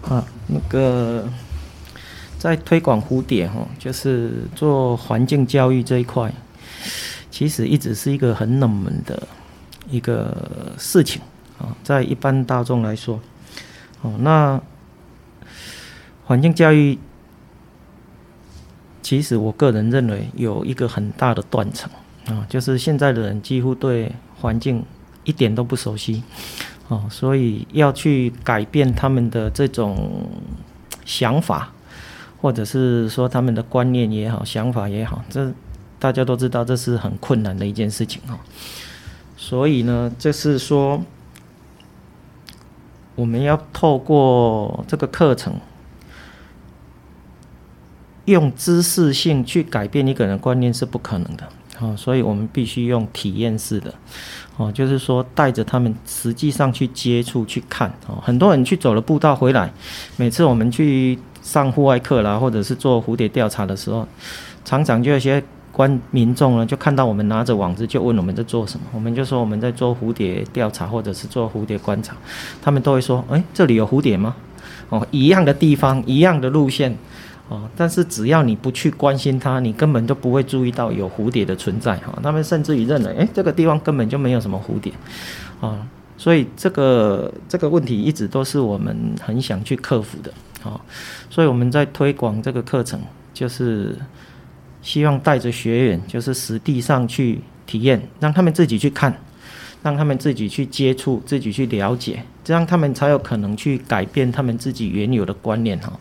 [0.09, 1.27] 啊，那个
[2.37, 6.31] 在推广蝴蝶哈，就是做环境教育这一块，
[7.29, 9.27] 其实一直是一个很冷门的
[9.89, 11.21] 一个事情
[11.59, 13.19] 啊，在一般大众来说，
[14.01, 14.61] 哦，那
[16.25, 16.97] 环境教育
[19.01, 21.89] 其实我个人认为有一个很大的断层
[22.27, 24.85] 啊，就是现在的人几乎对环境
[25.25, 26.23] 一点都不熟悉。
[26.89, 30.29] 哦，所以要去改变他们的这种
[31.05, 31.73] 想法，
[32.41, 35.53] 或者是说他们的观念也好，想法也好，这
[35.99, 38.39] 大家都知道，这是很困难的一件事情哈。
[39.35, 41.03] 所以呢，就是说，
[43.15, 45.55] 我们要透过这个课程，
[48.25, 51.49] 用知识性去改变一个人观念是不可能的。
[51.79, 53.93] 哦，所以我们必须用体验式的，
[54.57, 57.87] 哦，就是说带着他们实际上去接触、去看。
[58.07, 59.71] 哦，很多人去走了步道回来，
[60.15, 64.07] 每次我们去上户外课啦，或者是做蝴蝶调查的时候，
[64.65, 68.85] 常常就有些观民众呢，就看到我们拿着网子，就问我们在做什么。
[68.93, 72.15] 我们就说我们在做蝴蝶调查，或者是做蝴蝶观察。
[72.61, 74.35] 他们都会说：“诶，这里有蝴蝶吗？”
[74.89, 76.97] 哦，一样的地方，一样的路线。
[77.49, 82.17] 哦，但是只要你不去关心它，你根本就不会注意到有蝴蝶的存在哈。
[82.21, 84.91] 他们甚至于认为，诶，这个地方根本就没有什么蝴蝶，
[85.61, 90.31] 啊，所以这个这个问题一直都是我们很想去克服的，
[90.63, 90.79] 啊，
[91.29, 92.99] 所以我们在推广这个课程，
[93.33, 93.95] 就是
[94.81, 99.15] 希望带着学员，就是实地上去体验，让他们自己去看。
[99.83, 105.91] 让他们自己去接触，自己去了解，这样他们才有可能去改变他们自己原有的观念哈。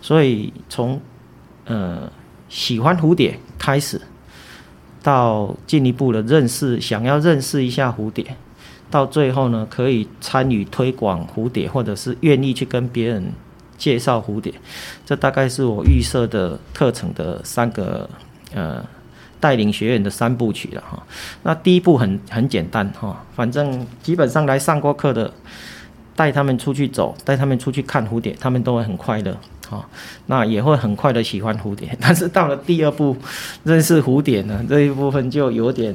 [0.00, 1.00] 所以从
[1.64, 2.08] 呃
[2.48, 4.00] 喜欢蝴蝶开始，
[5.02, 8.36] 到进一步的认识，想要认识一下蝴蝶，
[8.88, 13.32] 到最后呢可以参与推广蝴蝶，或者是愿意去跟别人
[13.76, 14.54] 介绍蝴蝶，
[15.04, 18.08] 这大概是我预设的课程的三个
[18.54, 18.84] 呃。
[19.40, 21.00] 带领学员的三部曲了哈，
[21.44, 25.32] 那第一步很很简单哈，反正基本上来上过课的，
[26.18, 29.36] 带他们出去走，带他们出去看蝴蝶，他们都会很快乐
[29.68, 29.86] 哈，
[30.26, 31.96] 那也会很快的喜欢蝴蝶。
[32.02, 33.16] 但是到了第二步，
[33.62, 35.94] 认识蝴蝶呢，这一部分就有点，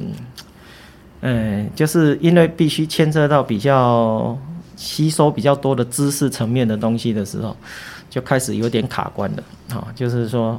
[1.20, 4.34] 嗯，就是因为必须牵涉到比较
[4.76, 7.54] 吸收比较多的知识层面的东西的时候，
[8.08, 9.42] 就开始有点卡关了
[9.76, 10.58] 啊，就是说。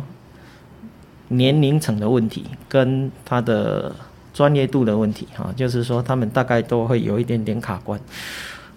[1.29, 3.91] 年龄层的问题跟他的
[4.31, 7.99] 专业度的问题，哈，就是说他们大概都会有一点点卡关。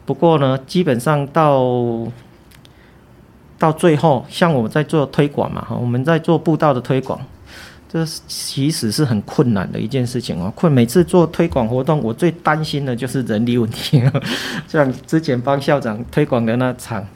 [0.09, 2.09] 不过呢，基本上到
[3.59, 7.21] 到最后，像我们在做推广嘛，哈，我们在做步道的推广，
[7.93, 10.51] 这其实是很困难的一件事情哦。
[10.57, 14.03] 困，每次做推广活动，我最担心的就是人力问题。
[14.67, 17.07] 像之前帮校长推广的那场，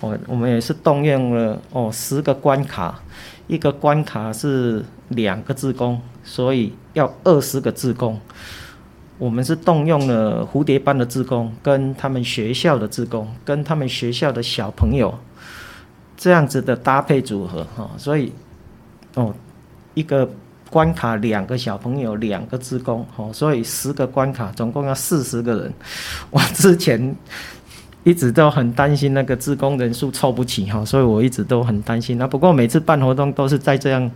[0.00, 2.98] 我我们也是动用了哦十个关卡。
[3.46, 8.18] 一个关卡是两个志工，所以要二十个志工。
[9.18, 15.12] 我们是动用了蝴蝶班的职工，跟他们学校的职工，跟他们学校的小朋友
[16.16, 17.90] 这样子的搭配组合哈。
[17.98, 18.32] 所以
[19.14, 19.34] 哦，
[19.94, 20.30] 一个
[20.70, 25.74] 关卡两个小朋友，两个职工，哦，所以十个关卡总共要四十个人。
[26.30, 27.14] 我之前。
[28.04, 32.16] 一直都很担心那个职工人数凑不齐哈，所以我一直都很担心。
[32.16, 34.10] 那不过每次办活动都是在这样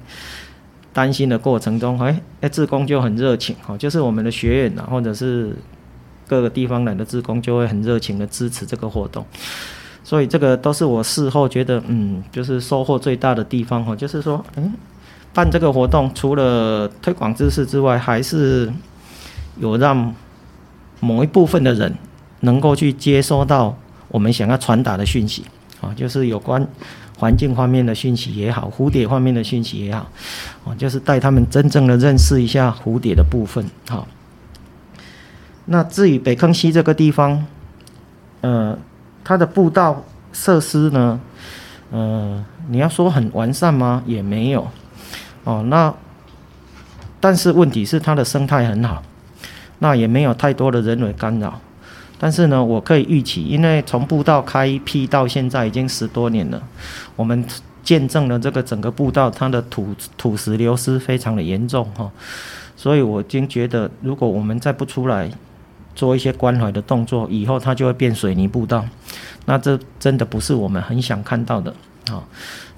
[0.93, 5.57] 担心的过程中，哎哎，志工就很热情哈，就是我们的学员呐，或者是
[6.29, 9.25] 各个地方来的志工就会很热情的支持这个活动。
[10.05, 14.75] 所以这个都是我事后觉得，嗯，就是收获最大的地方哈，就是说，嗯，
[15.33, 18.71] 办这个活动除了推广知识之外，还是
[19.59, 20.13] 有让
[21.01, 21.95] 某一部分的人
[22.41, 23.75] 能够去接收到
[24.09, 25.45] 我们想要传达的讯息
[25.81, 26.67] 啊，就是有关
[27.23, 30.11] 环境方面的讯息也好，蝴蝶方面的讯息也好，
[30.65, 33.65] 啊，就是带他们真正的认识一下蝴蝶的部分。
[33.89, 34.09] 好，
[35.67, 37.47] 那至于北坑溪这个地方，
[38.41, 38.77] 呃。
[39.25, 41.21] 它的步道设施呢，
[41.93, 44.03] 呃，你要说很完善吗？
[44.05, 44.67] 也没有，
[45.45, 45.95] 哦，那
[47.21, 49.01] 但是问题是它的生态很好，
[49.79, 51.61] 那也没有太多的人为干扰。
[52.23, 56.63] 但是呢，我可以预期，因为从步道开辟到现在已经十多年了，
[57.17, 57.45] 我们
[57.83, 62.09] 见证了这个整个步道它的土土石流失非常的严重哈，
[62.77, 65.29] 所以我已经觉得，如果我们再不出来。
[65.95, 68.83] 做一些关怀的动作，以后它就会变水泥步道，
[69.45, 71.71] 那这真的不是我们很想看到的
[72.11, 72.25] 啊、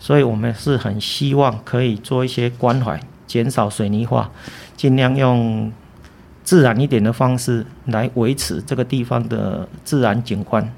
[0.01, 4.29] 所以我们是很希望可以做一些关怀，减少水泥化，
[4.77, 5.73] 尽量用
[6.45, 10.73] 自然一点的方式来维持这个地方的自然景观、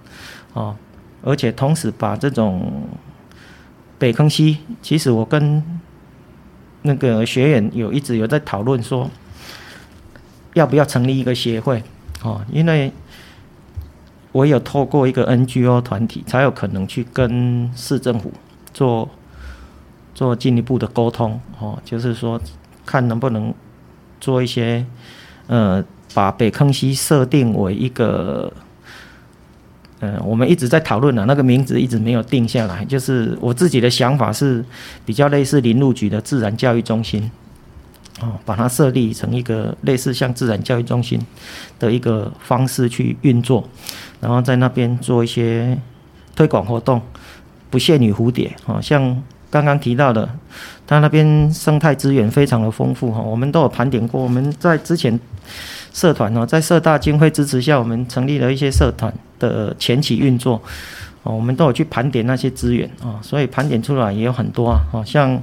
[0.52, 0.74] 哦，
[1.22, 2.88] 而且同时把这种
[3.98, 5.62] 北坑溪，其实我跟
[6.82, 9.10] 那个学员有一直有在讨论说，
[10.54, 11.82] 要不要成立一个协会。
[12.22, 12.92] 哦，因为
[14.32, 18.32] 唯有透过一个 NGO 团体，才有可能去跟市政府
[18.72, 19.08] 做
[20.14, 21.40] 做进一步的沟通。
[21.58, 22.40] 哦，就是说，
[22.84, 23.52] 看能不能
[24.20, 24.86] 做一些，
[25.46, 28.52] 呃，把北坑溪设定为一个，
[30.00, 32.84] 呃，我们一直在讨论的那个名字一直没有定下来。
[32.84, 34.64] 就是我自己的想法是
[35.04, 37.30] 比较类似林务局的自然教育中心。
[38.22, 41.20] 哦，把它设立成一个类似像自然教育中心
[41.78, 43.68] 的一个方式去运作，
[44.22, 45.78] 然后在那边做一些
[46.34, 47.02] 推广活动，
[47.68, 48.56] 不限于蝴蝶。
[48.64, 50.28] 哦，像刚刚提到的，
[50.86, 53.12] 它那边生态资源非常的丰富。
[53.12, 54.22] 哈，我们都有盘点过。
[54.22, 55.18] 我们在之前
[55.92, 60.60] 社团哦，在社大经费支持下，我们成立了一些社团的前期运作。
[61.22, 64.80] 哦，我们都有去盘点那些资源啊，所以盘点出来也有很多啊。
[64.92, 65.42] 哦，像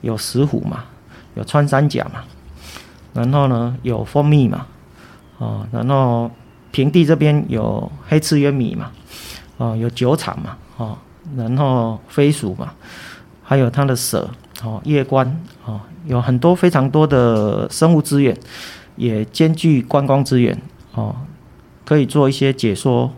[0.00, 0.84] 有石虎嘛。
[1.34, 2.24] 有穿山甲嘛，
[3.12, 4.66] 然后呢有蜂蜜嘛，
[5.36, 6.28] 哦，然后
[6.72, 8.90] 平地这边有黑翅鸢米嘛，
[9.56, 10.98] 哦，有酒厂嘛，哦，
[11.36, 12.72] 然后飞鼠嘛，
[13.48, 14.28] 还有它的舍，
[14.62, 15.26] 哦，夜观，
[15.64, 18.36] 哦，有很多非常多的生物资源，
[18.96, 20.60] 也兼具观光资源，
[20.92, 21.16] 哦，
[21.86, 23.10] 可以做一些解说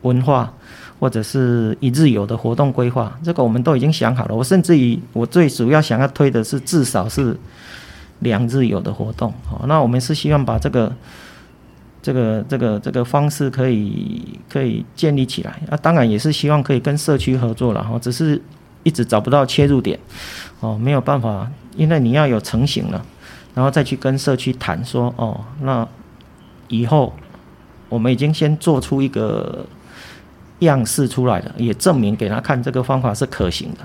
[0.00, 0.54] 文化。
[1.00, 4.34] 或者是一日游的活动规划，这个我们都已经想好了。
[4.34, 7.36] 我甚至于我最主要想要推的是至少是
[8.20, 9.30] 两日游的活动。
[9.44, 10.90] 好，那我们是希望把这个
[12.00, 15.60] 这个这个这个方式可以可以建立起来。
[15.68, 17.82] 那当然也是希望可以跟社区合作了。
[17.82, 18.40] 哈，只是
[18.84, 19.98] 一直找不到切入点。
[20.60, 23.04] 哦，没有办法，因为你要有成型了，
[23.54, 25.86] 然后再去跟社区谈说，哦，那
[26.68, 27.12] 以后
[27.88, 29.66] 我们已经先做出一个。
[30.60, 33.80] 样式出来了，也证明给他看这个方法是可行的，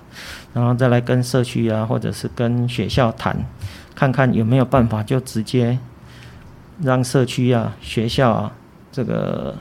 [0.53, 3.35] 然后再来跟社区啊，或者是跟学校谈，
[3.95, 5.77] 看看有没有办法就直接
[6.81, 8.53] 让社区啊、学校啊、
[8.91, 9.57] 这个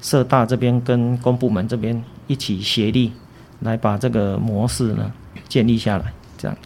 [0.00, 3.12] 社大这边跟公部门这边一起协力，
[3.60, 5.12] 来把这个模式呢
[5.48, 6.12] 建立下来。
[6.38, 6.56] 这样，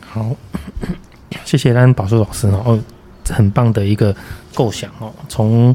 [0.00, 0.34] 好，
[1.44, 2.78] 谢谢丹宝树老师哦，
[3.28, 4.14] 很棒的一个
[4.54, 5.74] 构想哦，从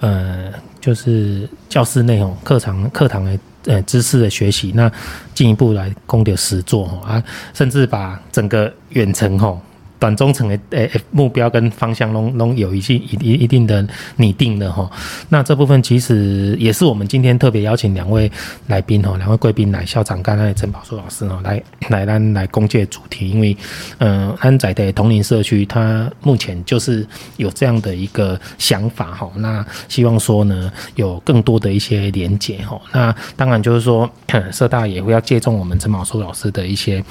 [0.00, 0.52] 呃。
[0.80, 4.90] 就是教室内哦，课堂课堂的呃知识的学习，那
[5.34, 9.60] 进一步来攻点实作啊，甚至把整个远程吼。
[9.98, 14.90] 短中程的诶目标跟方向拢拢有一些一一一定的拟定的哈，
[15.28, 18.30] 那这部分其实也是我们今天特别邀请两位
[18.66, 23.56] 来宾哈，两位贵宾来校长刚才陈宝树老师哈来来来来公介主题，因为
[23.98, 27.06] 嗯安仔的同龄社区，它目前就是
[27.36, 34.08] 有这样的一个想法哈，那希望说呢有更多的一些连结哈，那当然就是说
[34.52, 37.02] 社大也会要借重我们陈宝树老师的一些。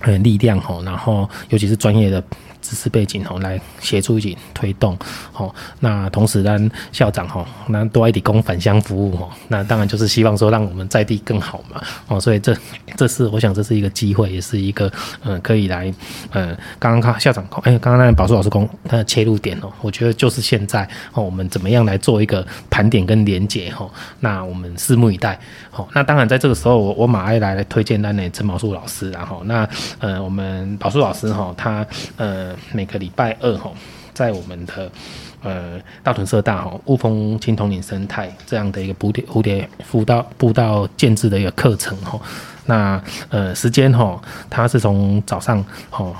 [0.00, 2.22] 呃，力量吼，然后尤其是专业的。
[2.66, 4.98] 知识背景吼，来协助一起推动
[5.32, 5.54] 吼。
[5.78, 6.58] 那同时呢，
[6.90, 9.30] 校长吼，那多一点供返乡服务吼。
[9.46, 11.80] 那当然就是希望说，让我们在地更好嘛。
[12.08, 12.56] 哦，所以这
[12.96, 14.90] 这是我想这是一个机会，也是一个
[15.22, 15.94] 嗯，可以来
[16.32, 23.88] 嗯，刚刚看校长哎，刚刚那宝树老师讲他的切入点哦，我觉得就是现在哦，我们怎么样来做一个盘点跟连结吼。
[24.18, 25.38] 那我们拭目以待。
[25.70, 29.68] 好，那当然在这个时候，我我马上来推荐咱的陈宝树老师，然后那
[30.00, 31.86] 呃，我们宝树老师哈，他
[32.16, 32.55] 呃。
[32.72, 33.74] 每个礼拜二吼
[34.12, 34.90] 在我们的
[35.42, 42.20] 呃大屯社大哈雾峰青铜岭生态这样的一个蝴蝶蝴蝶辅导步道建制的一个课程哈。
[42.66, 46.12] 那呃时间哈，它是从早上哈。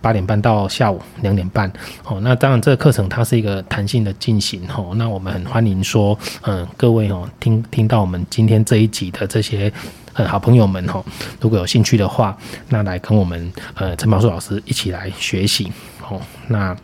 [0.00, 1.66] 八点半到下午两点半，
[2.04, 9.72] 哦，那当然这个课程它是一个弹性的进行，吼，那我们很欢迎说，嗯，各位哦，听听到我们今天这一集的这些，
[10.14, 11.04] 呃，好朋友们，哈，
[11.40, 12.36] 如果有兴趣的话，
[12.68, 15.70] 那来跟我们，呃，陈宝树老师一起来学习，
[16.08, 16.76] 哦，那。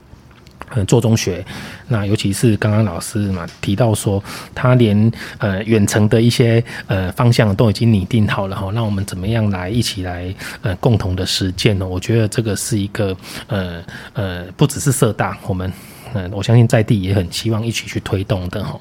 [0.73, 1.45] 呃，做中学，
[1.89, 4.23] 那尤其是刚刚老师嘛提到说，
[4.55, 11.85] 他连呃远程的一些呃方向都已经拟定好了哈，那我们怎么样来一起来呃共同的实践呢？
[11.85, 13.17] 我觉得这个是一个
[13.49, 15.73] 呃呃不只是社大，我们
[16.13, 18.79] 嗯、我相信在地也很希望一起去推动的哈。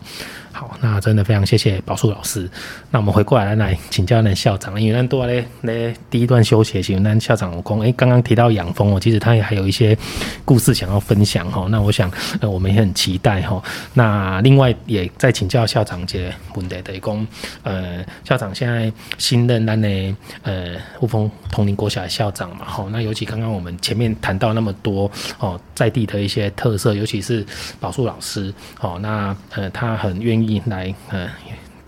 [0.59, 2.49] 好，那真的非常谢谢宝树老师。
[2.91, 9.97] 那我们回过来来请教那校长，因为那多嘞嘞第一段休息，请那校长讲，哎，刚刚提到养蜂哦，其实他也还有一些
[10.43, 11.65] 故事想要分享哈。
[11.69, 13.63] 那我想，呃，我们也很期待哈。
[13.93, 16.19] 那另外也再请教校长一个
[16.55, 17.27] 问题的，讲，
[17.63, 19.87] 呃，校长现在新任咱的
[20.41, 22.85] 呃雾峰铜陵国小的校长嘛，哈。
[22.91, 27.45] 那尤其刚刚我们前面谈到那么多哦，在地的一些特色，尤其是
[27.79, 30.48] 宝树老师，哦，那呃他很愿意。
[30.65, 31.29] 来，呃，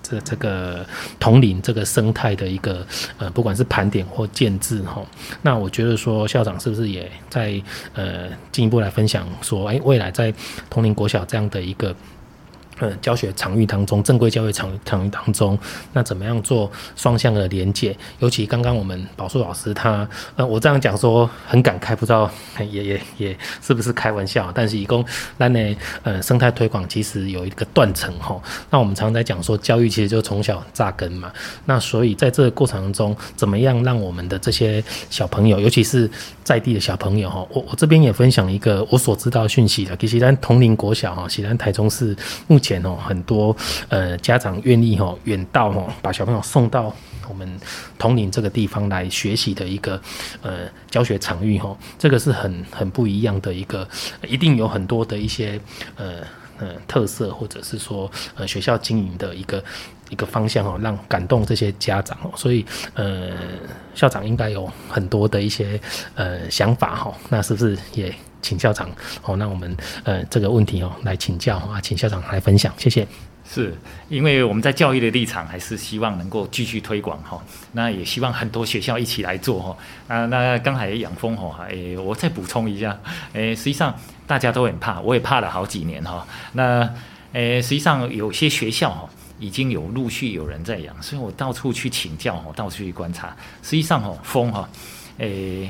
[0.03, 0.85] 这这个
[1.19, 2.85] 铜陵这个生态的一个
[3.17, 5.01] 呃，不管是盘点或建制哈，
[5.41, 7.61] 那我觉得说校长是不是也在
[7.93, 10.33] 呃进一步来分享说，哎，未来在
[10.69, 11.95] 铜陵国小这样的一个。
[12.81, 15.55] 呃，教学场域当中，正规教育场场域当中，
[15.93, 17.95] 那怎么样做双向的连接？
[18.17, 22.27] 尤其刚刚我们宝树老师他，呃，我这样讲说很感慨，不知道
[22.57, 24.51] 也也也是不是开玩笑？
[24.55, 25.05] 但是以供
[25.37, 28.41] 那呢，呃，生态推广其实有一个断层哈。
[28.71, 31.31] 那我们常在讲说，教育其实就从小扎根嘛。
[31.65, 36.09] 那所以在这个过程中，怎么样让我们的这些小朋友，尤其是
[36.43, 42.17] 在地的小朋友哈，我我这边也分享一个我所知道讯息的，其实咱铜陵国小哈，其实台中市
[42.47, 42.70] 目前。
[42.85, 43.55] 哦，很多
[43.89, 46.93] 呃家长愿意哦远道哦把小朋友送到
[47.27, 47.59] 我们
[47.97, 49.99] 铜陵这个地方来学习的一个
[50.41, 53.87] 呃教学场域哦，这个是很很不一样的一个，
[54.27, 55.59] 一定有很多的一些
[55.95, 56.17] 呃
[56.59, 59.63] 呃特色，或者是说呃学校经营的一个
[60.11, 63.31] 一个方向哦，让感动这些家长哦，所以呃
[63.95, 65.81] 校长应该有很多的一些
[66.13, 68.13] 呃想法哈，那是不是也？
[68.43, 68.89] 请校长
[69.21, 73.07] 哦，那我们呃这个问题哦来请教啊，请校长来分享，谢谢。
[73.47, 73.77] 是
[74.09, 77.39] 因为我们在教育的立场，还是希望能够继续推广哈，
[77.73, 79.77] 那也希望很多学校一起来做哈。
[80.07, 82.99] 啊，那刚才养蜂哈，诶，我再补充一下，
[83.33, 83.93] 诶，实际上
[84.25, 86.25] 大家都很怕，我也怕了好几年哈。
[86.53, 86.89] 那
[87.33, 89.07] 诶，实际上有些学校哈
[89.41, 94.69] 已经有陆续有人在养，所以我到处去请教哈，到处去观察，实际上哈蜂哈，
[95.17, 95.69] 诶。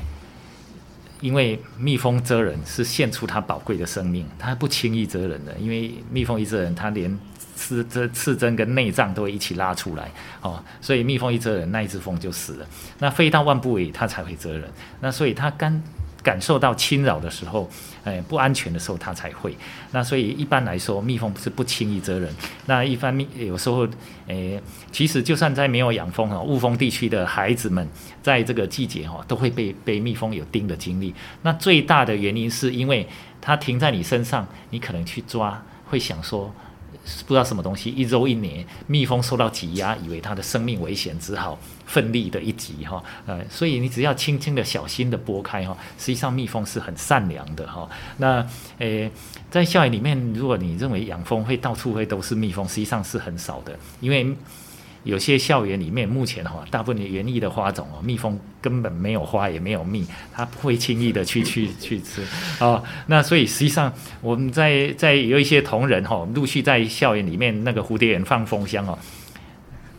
[1.22, 5.56] 因为蜜蜂蛰人是献出它宝贵的生命，它不轻易蛰人的。
[5.60, 7.16] 因为蜜蜂一蛰人，它连
[7.56, 10.10] 刺这刺针跟内脏都会一起拉出来
[10.42, 12.66] 哦，所以蜜蜂一蛰人，那一只蜂就死了。
[12.98, 14.68] 那飞到万步尾，它才会蛰人。
[15.00, 15.84] 那所以它干。
[16.24, 17.70] 感受到侵扰的时候，
[18.04, 19.56] 哎，不安全的时候，它才会。
[19.92, 22.34] 那所以一般来说，蜜蜂是不轻易蛰人。
[22.66, 23.88] 那一般蜜有时候，
[24.28, 24.62] 哎，
[24.92, 27.88] 其实就算在没有养蜂啊，雾峰地区的孩子们，
[28.22, 31.14] 在这个季节哈，都会被被蜜蜂有叮的经历。
[31.42, 33.08] 那最大的原因是因为
[33.40, 36.54] 它停在你身上，你可能去抓，会想说。
[37.26, 47.90] 不知道什么东西一揉一捏，蜜蜂受到挤压，以为它的生命危险，只好奋力的一挤哈，呃，所以你只要轻轻的、小心的拨开哈，实际上蜜蜂是很善良的哈。
[48.18, 48.46] 那
[48.78, 49.12] 诶，
[49.50, 54.36] 在校园里面，如果你认为养蜂会到处会都是蜜蜂，实际上是很少的，因为。
[55.04, 62.22] 有些校园里面，目前哈，大部分园艺的花种哦，蜜蜂根本没有花，也没有蜜，它不会轻易的去 去去吃
[62.60, 62.84] 哦。
[63.08, 63.92] 那所以实际上，
[64.22, 68.96] 我们在在有一些同仁哈，陆续在校园里面那个蝴蝶园放蜂箱哦，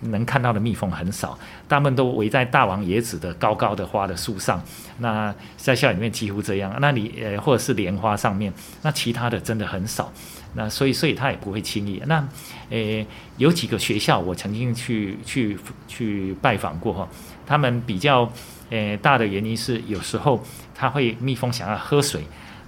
[0.03, 1.37] 能看到的蜜蜂很少，
[1.67, 4.63] 大部分都围在大王椰子的高高的花的树上。
[4.99, 10.13] 那在校园里面几乎这样，那你呃或者是莲花上面，那其他的真的很少。
[10.55, 12.03] 那所以，所以他也不会轻易。
[12.05, 12.29] 那，
[12.71, 13.07] 诶、
[13.37, 15.57] 有几个学校我曾经去去
[15.89, 17.09] 去拜访过哈，
[17.47, 18.31] 他们比较
[18.71, 20.43] 诶、大的原因是，有时候
[20.75, 22.23] 他会蜜蜂想要喝水，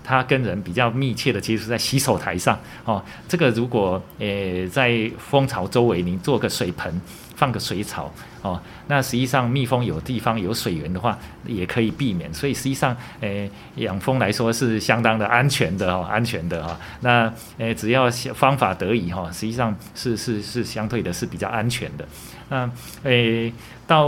[0.05, 3.03] 他跟人比较密切的接触在洗手台上哦。
[3.27, 7.01] 这个如果诶、在蜂巢周围你做个水盆。
[7.37, 12.33] 放个水草哦，那实际上蜜蜂有地方有水源的话，也可以避免。
[12.33, 16.77] 所以实际上，诶、呃，养蜂来说是相当的安全的哦，安全的哈、哦。
[17.01, 17.25] 那
[17.59, 22.07] 诶、呃，只要方法得宜哈、哦，实际上是是是相对的是比较安全的。
[22.49, 22.71] 那
[23.03, 23.53] 诶，
[23.85, 24.07] 到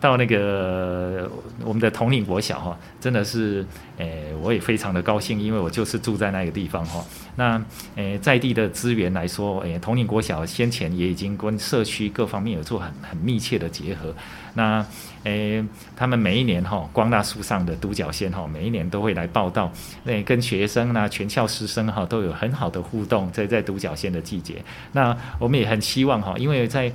[0.00, 1.30] 到那个
[1.64, 3.64] 我们的统领国小哈，真的是，
[3.96, 7.04] 诶、我也非常的高兴，因为我就是住在那个地方哈。
[7.36, 7.62] 那，
[7.96, 14.14] 诶、在地的资源来说，诶、呃，统领国小先前也已经跟社区各方面有做很很密切的结合。
[14.54, 14.84] 那，
[15.24, 19.70] 诶、他们每一年哈，光大树上的独角仙哈，每一年都会来报道，
[20.04, 24.62] 那跟学生呢，全校师生哈都有很好的互动，在在独角仙的季节。
[24.92, 26.90] 那我们也很希望哈，因为在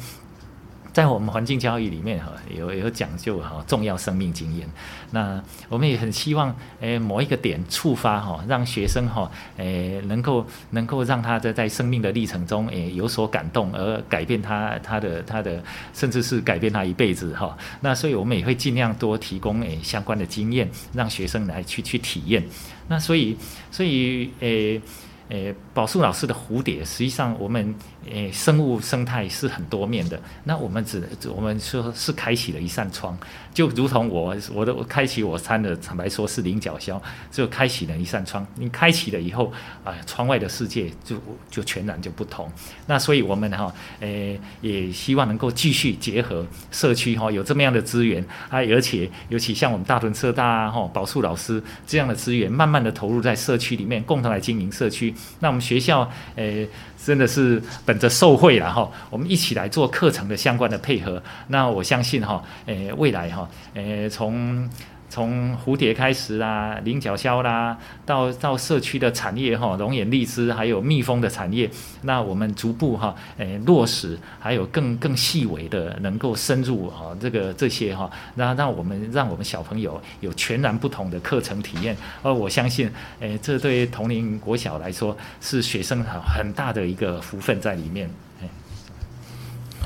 [0.94, 4.70] 在我们环境教育里面哈，有有讲究哈，重要生命经验。
[5.12, 15.64] 那我们也很希望，诶，某一个点触发哈，让学生哈，诶，能够能够让他在在生命的历程中，诶，有所感动，而改变他他的他的，
[15.94, 17.58] 甚至是改变他一辈子哈。
[17.80, 22.44] 那所以我们也会尽量多提供诶相关的经验，让学生来去去体验。
[22.90, 23.38] 那所以
[23.72, 24.82] 所以诶。
[25.30, 27.74] 诶，宝树老师的蝴蝶，实际上我们
[28.10, 30.20] 诶生物生态是很多面的。
[30.44, 31.04] 那我们只
[31.36, 33.18] 我们说是开启了一扇窗，
[33.54, 37.00] 就如同我我的开启我餐的坦白说是菱角鸮，
[37.32, 38.46] 就开启了一扇窗。
[38.56, 39.52] 你开启了以后，
[39.84, 41.16] 啊，窗外的世界就
[41.50, 42.52] 就全然就不同。
[42.88, 55.14] 那所以我们哈，诶也希望能够继续结合社区哈，有这么样的资源啊，而且尤其像我们大屯社大啊哈宝树老师这样的资源，慢慢的投入在社区里面，共同来经营社区。
[55.40, 56.68] 那我们学校，诶、
[57.04, 61.22] 真的是本着受惠了哈，我们一起来做课程的相关的配合。
[61.48, 64.70] 那我相信哈，诶、未来哈，诶、从
[65.12, 71.70] 从蝴蝶开始啦，菱角鸮啦，到到社区的产业哈，龙眼荔枝还有蜜蜂的产业，
[72.04, 81.94] 那我们逐步哈，诶落实，还有更更细微的能够深入啊，这个这些哈，那让我们让我们小朋友有全然不同的课程体验。
[82.24, 82.90] 而我相信，
[83.20, 88.10] 诶，这对同龄国小来说是学生很很大的一个福分在里面。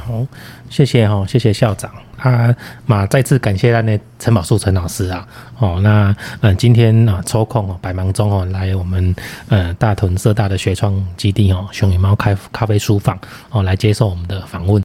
[0.05, 0.23] 好，
[0.69, 5.27] 谢谢哈，谢谢校长啊，嘛再次感谢咱的陈宝树陈老师啊，
[5.57, 9.15] 哦，那嗯，今天啊抽空哦，百忙中哦，来我们
[9.49, 13.17] 呃大屯社大的学创基地哦，熊与猫开咖啡书房
[13.49, 14.83] 哦，来接受我们的访问。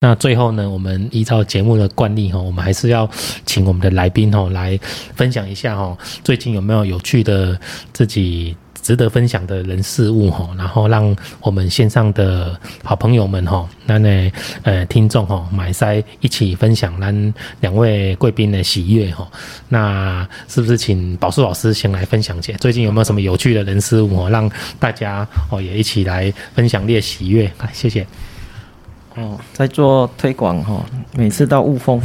[0.00, 3.08] 那最后呢，我们依照节目的惯例哈，我们还是要
[3.46, 4.78] 请我们的来宾哦来
[5.14, 7.58] 分享一下哈，最近有没有有趣的
[7.94, 8.54] 自己。
[8.88, 14.32] 值得分享的人事物哈，然后让我们线上的好朋友们哈，那呢
[14.62, 19.28] 呃听众哈买塞一起分享咱两位贵宾的喜悦哈。
[19.68, 27.52] 那是不是请宝树老师先来分享一下，最近有没有什么有趣的人事物哈，让大家哦也一起来分享列喜悦？
[27.74, 28.06] 谢谢。
[29.16, 30.82] 哦，在做推广哈，
[31.12, 32.00] 每次到雾峰，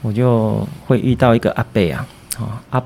[0.00, 2.06] 我就会遇到一个阿伯啊，
[2.38, 2.82] 啊阿。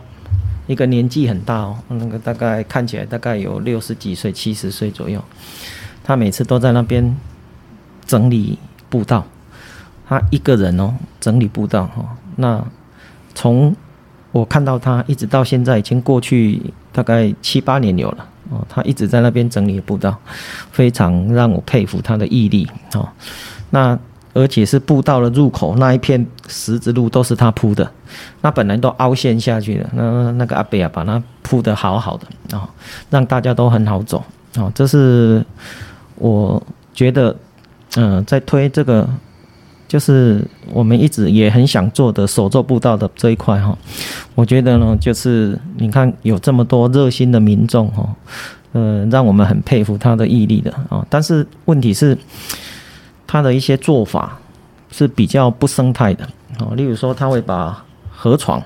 [0.66, 5.22] 一个年纪很大哦，那个大概看起来大概有六十几岁、七十岁左右。
[6.04, 7.16] 他每次都在那边
[8.06, 8.58] 整理
[8.88, 9.24] 步道，
[10.08, 12.16] 他一个人哦整理步道哈。
[12.36, 12.64] 那
[13.34, 13.74] 从
[14.32, 16.60] 我看到他一直到现在，已经过去
[16.92, 18.64] 大概七八年有了哦。
[18.68, 20.16] 他一直在那边整理步道，
[20.72, 23.08] 非常让我佩服他的毅力哦。
[23.70, 23.98] 那。
[24.36, 27.90] 而且是步道的入口那一片石子路都是他铺的，
[28.42, 32.68] 那本来都凹陷下去的，那那个阿伯啊，把它铺得好好的啊、
[33.08, 34.22] 让大家都很好走
[34.56, 35.42] 啊、这是
[36.16, 36.62] 我
[36.92, 37.34] 觉得，
[37.96, 39.08] 嗯、在推这个，
[39.88, 43.74] 就是我们一直也很想做的手作步道的这一块哈、
[44.34, 48.06] 我觉得呢，就是你看有这么多热心的民众哈，
[48.74, 52.18] 嗯、让我们很佩服他的毅力的啊、但是问题是。
[53.26, 54.38] 他的一些做法
[54.90, 56.26] 是比较不生态的
[56.60, 58.62] 哦，例如说他会把河床，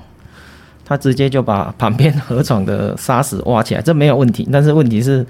[0.84, 4.46] 他直接就把旁边河床的沙石挖起来，这没有问题。
[4.52, 5.26] 但是问题是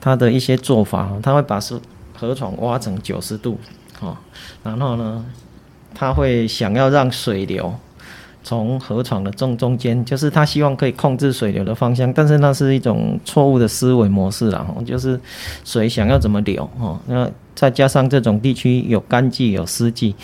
[0.00, 1.78] 他的一些做法，他会把是
[2.18, 3.58] 河床挖成九十度，
[4.00, 4.16] 哦，
[4.62, 5.24] 然后呢，
[5.94, 7.72] 他会想要让水流
[8.42, 15.20] 从河床的正中间，就是他希望可以控制水流的方向，但是那是一种错误的思维模式啦，就是
[15.64, 17.30] 水想要怎么流哦，那。
[17.54, 20.14] 再加上这种地区有干季有湿季，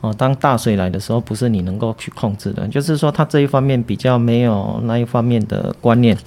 [0.00, 2.66] 哦，当大水来的时候，不是你能够去控制的。
[2.66, 6.18] 就是说，他这一方面比较没有那一方面的观念，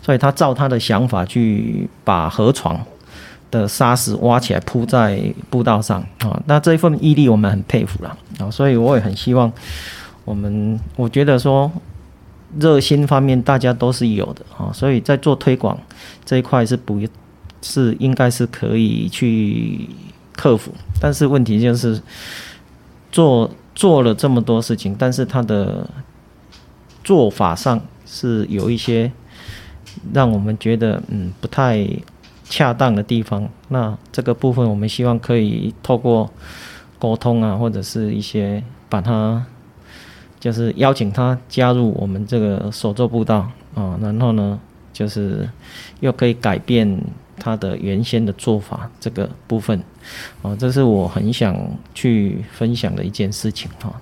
[0.00, 2.80] 所以他照他的想法去把河床
[3.50, 5.20] 的沙石挖起来铺在
[5.50, 6.40] 步道上啊。
[6.46, 9.52] 那这一份毅力我们很佩服了啊，所以我也很希望
[10.24, 11.68] 我们，我觉得说
[12.60, 15.76] 热心方面大家都是有的啊，所以在做推广
[16.24, 17.00] 这一块是不，
[17.60, 19.88] 是应该是可以去。
[20.36, 22.00] 克服，但是问题就是
[23.10, 25.88] 做做了这么多事情，但是他的
[27.04, 29.10] 做法上是有一些
[30.12, 31.88] 让我们觉得嗯不太
[32.44, 33.48] 恰当的地方。
[33.68, 36.30] 那这个部分我们希望可以透过
[36.98, 39.44] 沟通啊，或者是一些把它
[40.38, 44.58] 就是邀请他加入我们这个手作步道啊，然后呢，
[44.92, 45.48] 就是
[46.00, 47.02] 又可以改变
[47.38, 49.82] 他的原先的做法这个部分
[50.42, 51.56] 哦，这是我很想
[51.94, 53.92] 去分享的一件事情哈。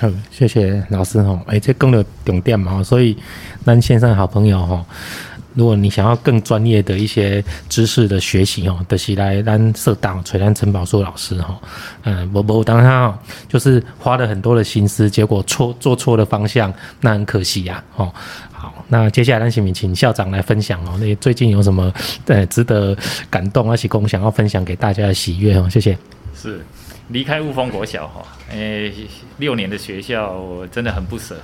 [0.00, 1.40] 好，谢谢老师哈。
[1.46, 3.16] 哎，这更有重点嘛，所以
[3.64, 4.84] 咱线上好朋友哈，
[5.54, 11.58] 如果你想要更专业的一些知识的学习哦，得起来咱社大垂兰陈宝树老师哈。
[12.04, 13.12] 嗯，我我当他
[13.48, 17.82] 就是花了很多的心思，结果错做错了方向，那很可惜呀。
[17.96, 18.14] 哦，
[18.58, 20.98] 好，那接下来呢请请校长来分享哦。
[21.00, 21.92] 那最近有什么
[22.26, 22.96] 呃值得
[23.30, 25.68] 感动而且共想要分享给大家的喜悦哦？
[25.70, 25.96] 谢谢。
[26.34, 26.60] 是。
[27.10, 28.92] 离开雾峰国小哈，诶，
[29.38, 31.40] 六年的学校我真的很不舍。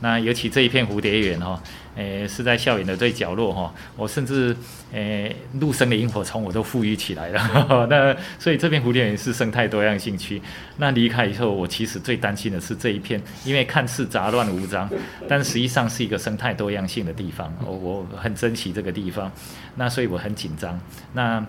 [0.00, 1.60] 那尤其这一片蝴蝶园哈，
[1.98, 3.74] 诶，是在校园的最角落哈。
[3.96, 4.56] 我甚至
[4.92, 7.86] 诶，陆生的萤火虫我都富裕起来了。
[7.90, 10.40] 那所以这片蝴蝶园是生态多样性区。
[10.76, 14.88] 那离开以后，我其实最担心的是这一片，因为看似杂乱无章，
[15.28, 17.52] 但实际上是一个生态多样性的地方。
[17.66, 19.32] 我我很珍惜这个地方，
[19.74, 20.80] 那所以我很紧张。
[21.12, 21.44] 那。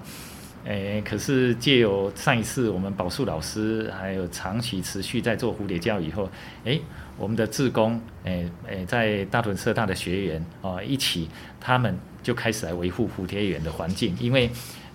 [0.65, 6.29] 诶，可是借由上一次我们宝树老师还有长期持续在做蝴蝶教以后，
[6.65, 6.81] 诶，
[7.17, 11.29] 我们的志工，诶诶，在大屯社大的学员哦，一起，
[11.59, 14.49] 他们就开始来维护蝴蝶园的环境，因为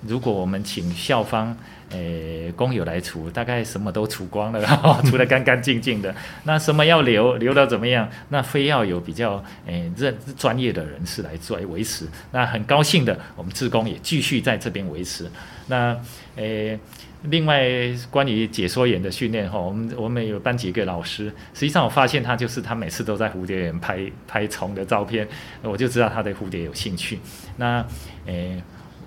[0.07, 1.57] 如果我们请校方。
[1.91, 4.61] 诶，工友来除，大概什么都除光了，
[5.07, 6.12] 除得干干净净的。
[6.43, 8.09] 那什么要留，留到怎么样？
[8.31, 12.09] 那非要有比较诶认专业的人士来做来维持。
[12.33, 15.31] 那很高兴的，我们志工也继续在这边维持。
[15.69, 15.99] 那
[16.37, 16.79] 诶，
[17.23, 17.67] 另外
[18.11, 25.27] 关于解说员的训练哈，我们我们有班几个老师，实际上我发现他就是他每次都在蝴蝶园拍拍虫的照片，
[25.62, 27.19] 我就知道他对蝴蝶有兴趣。
[27.57, 27.85] 那
[28.27, 28.62] 诶，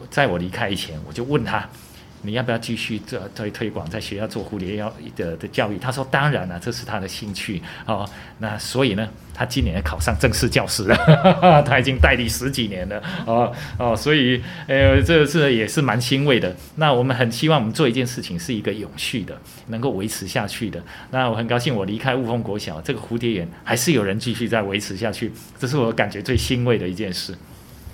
[0.09, 1.69] 在我离开以前，我就问他。
[2.23, 5.77] 你要不要继续做推推广，在学校做蝴蝶要的的教育？
[5.77, 8.09] 他说当然了，这是他的兴趣哦。
[8.39, 10.95] 那所以呢，他今年考上正式教师了，
[11.65, 16.55] 他已经代理十几年了哦哦，所以呃，这这也是蛮欣慰的。
[16.75, 20.81] 那我们很希望我们做一件事情是一个永续的，能够维持下去的。
[21.11, 27.35] 那我很高兴，我离开雾峰国小，这个蝴蝶园还是有人继续在维持下去，这是我感觉最欣慰的一件事。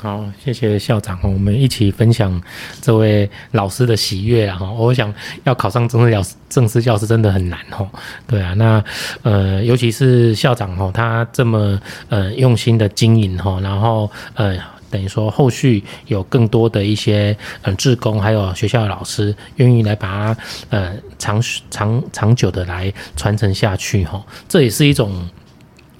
[0.03, 2.41] 好，谢谢校长，我们一起分享
[2.81, 4.57] 这位老师的喜悦啊！
[4.57, 5.13] 哈，我想
[5.45, 7.89] 要考上正式教师，正式教师真的很难哈。
[8.27, 8.83] 对啊，那
[9.21, 11.79] 呃，尤其是校长哈，他这么
[12.09, 14.57] 呃用心的经营哈，然后呃，
[14.91, 20.37] 等于说后续有更多的一些嗯志工，还有学校的老师愿意来把它
[20.69, 21.41] 呃长
[21.71, 25.25] 长长久的来传承下去哈，这也是一种。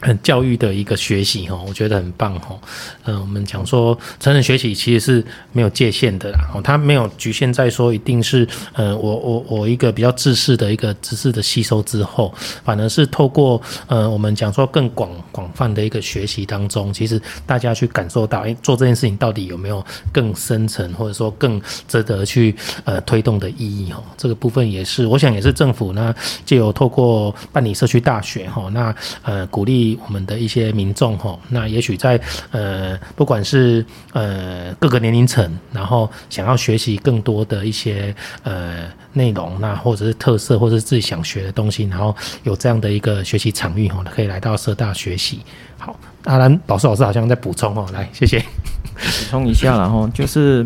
[0.03, 2.59] 很教育的一个学习哈，我觉得很棒哈。
[3.05, 12.33] 嗯，我们讲说成人学习其实是没有界限的啦，哦，它没有局限在说一定是呃，我我我一个比较知识的一个知识的吸收之后，
[12.65, 24.03] 反而是透过呃，我们讲说更广广泛的一个学习当中，其实大家去感受到，哎，做这件事情到底有没有更深层或者说更值得去呃推动的意义哈。
[24.17, 26.13] 这个部分也是，我想也是政府呢，
[26.45, 29.92] 就有透过办理社区大学哈，那呃鼓励。
[30.05, 32.19] 我们的一些民众哈，那也许在
[32.51, 45.39] 呃，不管是呃各个年龄层，然后想要学习更多的一些呃内容，那或者是特色，或者是自己想学的东西，然后有这样的一个学习场域哈，可以来到社大学习。
[45.77, 48.39] 好，阿兰宝树老师好像在补充哦，来，谢谢。
[48.39, 50.65] 补充一下然后就是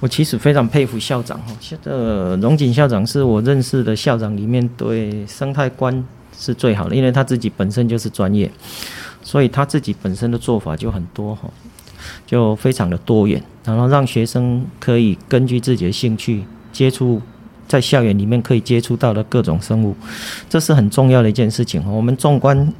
[0.00, 1.92] 我其实非常佩服校长哈，现在
[2.36, 6.04] 荣景校长是我认识的校长里面对生态观。
[6.38, 8.50] 是最好的，因为他自己本身就是专业，
[9.22, 11.48] 所以他自己本身的做法就很多哈，
[12.26, 17.20] 就非常的多元，然后让学生可以根据自己的兴趣接触，
[17.66, 19.94] 在校园里面可以接触到的各种生物，
[20.48, 21.82] 这是很重要的一件事情。
[21.90, 22.72] 我们纵观，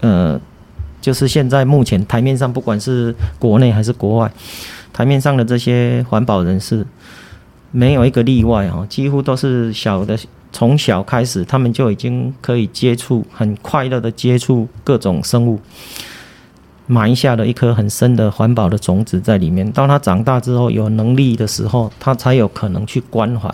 [0.00, 0.40] 呃，
[1.00, 4.32] 就是现在目前台面上，不管是国内还是国外，
[4.92, 6.84] 台面上的这些环保人士，
[7.70, 10.18] 没有一个例外哈，几乎都是小的。
[10.52, 15.60] 从小开始，他们就已经可以接触，很快乐的接触各种生物，
[16.88, 19.70] 埋下了一颗很深的环保的种子在里面。
[19.70, 23.48] 当他长大之后，有能力的时候，他才有可能去关怀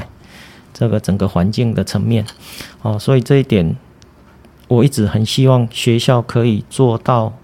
[0.72, 2.24] 这个整个环境的层面。
[2.80, 3.76] 哦，所以这一点，
[4.66, 7.34] 我一直很希望学校可以做到，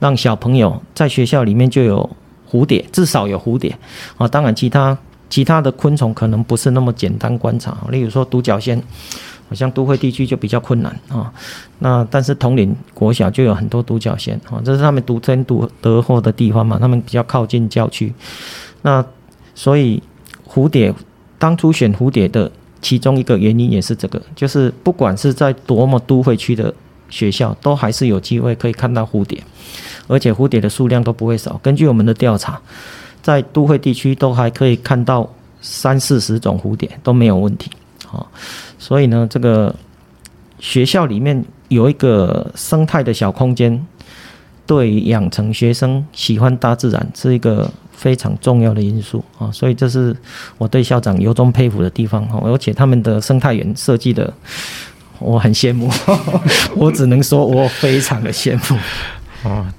[0.00, 2.10] 让小朋友在学校里面就有
[2.50, 3.74] 蝴蝶，至少有蝴蝶。
[4.18, 4.98] 啊，当然其他。
[5.30, 8.82] 其他的昆虫可能不是那么简单观察，例如说独角仙，
[9.48, 11.32] 好像都会地区就比较困难啊。
[11.80, 18.12] 那但是统领国小就有很多独角仙啊，这是他们独争独得后的地方嘛，他们比较靠近郊区。
[18.82, 19.04] 那
[19.54, 20.02] 所以
[20.46, 20.94] 蝴蝶
[21.38, 22.50] 当初选蝴蝶的
[22.80, 26.72] 其中一个原因也是这个，就是不管是在多么都会区的
[27.10, 29.42] 学校，都还是有机会可以看到蝴蝶，
[30.06, 31.58] 而且蝴蝶的数量都不会少。
[31.62, 32.60] 根据我们的调查，
[33.28, 35.28] 在都会地区都还可以看到
[35.60, 37.70] 三四十种蝴蝶都没有问题。
[38.10, 38.24] 啊，
[38.78, 39.74] 所以呢，这个
[40.58, 43.86] 学校里面有一个生态的小空间，
[44.66, 49.52] 对养成学生喜欢大自然是一个非常重要的因素啊。
[49.52, 50.16] 所以这是
[50.56, 54.32] 我对校长由衷佩服的地方哈，而且他们的生态园设计的
[55.18, 55.90] 我很羡慕，
[56.74, 58.78] 我只能说我非常的羡慕
[59.50, 59.70] 啊。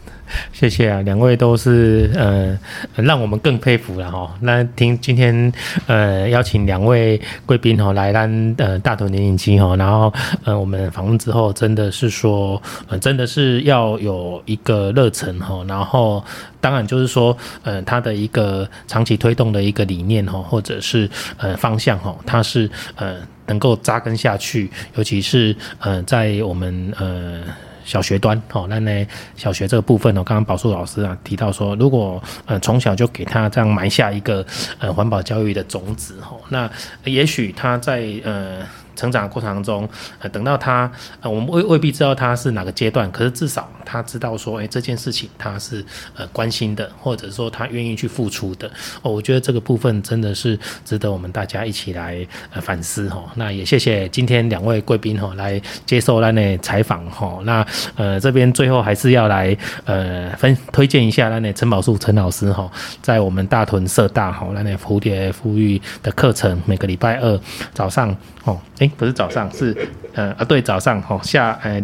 [0.51, 2.57] 谢谢啊，两位都是呃，
[2.95, 4.35] 让我们更佩服了哈。
[4.41, 5.51] 那听今天
[5.87, 10.13] 呃邀请两位贵宾哈来当呃大屯联影机哈，然后
[10.43, 16.23] 呃我们访问之后真的是说呃真的是要有一个热忱哈，然后
[16.59, 23.15] 当然就是说呃他的一个长期推动的一个理念哈，或者是呃方向哈，它是呃
[23.45, 27.41] 能够扎根下去，尤其是呃在我们呃。
[27.89, 34.45] 小学端哦，那呢，小学这个部分呢，刚刚宝树老师啊提到说，如果呃从小就给他这样埋下一个
[34.77, 36.69] 呃环保教育的种子哦，那
[37.05, 38.59] 也许他在呃。
[38.99, 39.87] 成长的过程当中，
[40.19, 40.91] 呃，等到他，
[41.21, 45.85] 呃，我们未未必知道他是哪个阶段，可是至少他知道说，哎、这件事情他是
[46.17, 48.69] 呃关心的，或者说他愿意去付出的。
[49.01, 53.23] 哦，我觉得这个部分真的是值得我们大家一起来呃反思哈。
[53.35, 57.39] 那也谢谢今天两位贵宾哈来接受咱的采访哈。
[57.43, 62.69] 那呃这边最后还是要来呃分推荐一下咱的陈宝树陈老师哈，
[63.01, 67.39] 在我们大屯社大哈咱的蝴蝶富裕的课程，每个礼拜二
[67.73, 68.88] 早上哦，哎。
[68.97, 69.75] 不是早上，是
[70.13, 71.81] 呃啊，对，早上哦，下呃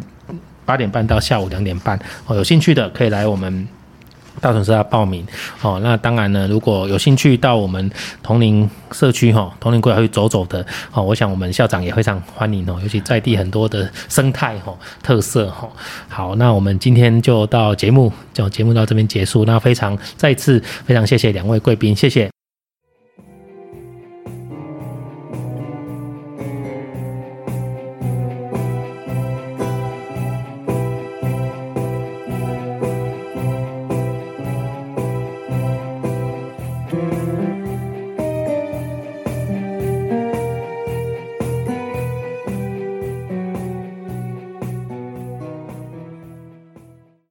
[0.65, 3.67] 八点半到下午两点半哦，有兴趣的可以来我们
[4.41, 5.25] 大屯社大报名
[5.61, 5.79] 哦。
[5.81, 7.89] 那当然呢，如果有兴趣到我们
[8.21, 15.69] 桐林社区哈，桐林规划去走走的哦，我想我们校长也非常欢迎哦，尤其在地很多的生态哈特色哈。
[16.09, 19.45] 好，那我们今天就到节目，就节目到这边结束。
[19.45, 22.34] 那非常再次非常谢谢两位贵宾，谢谢。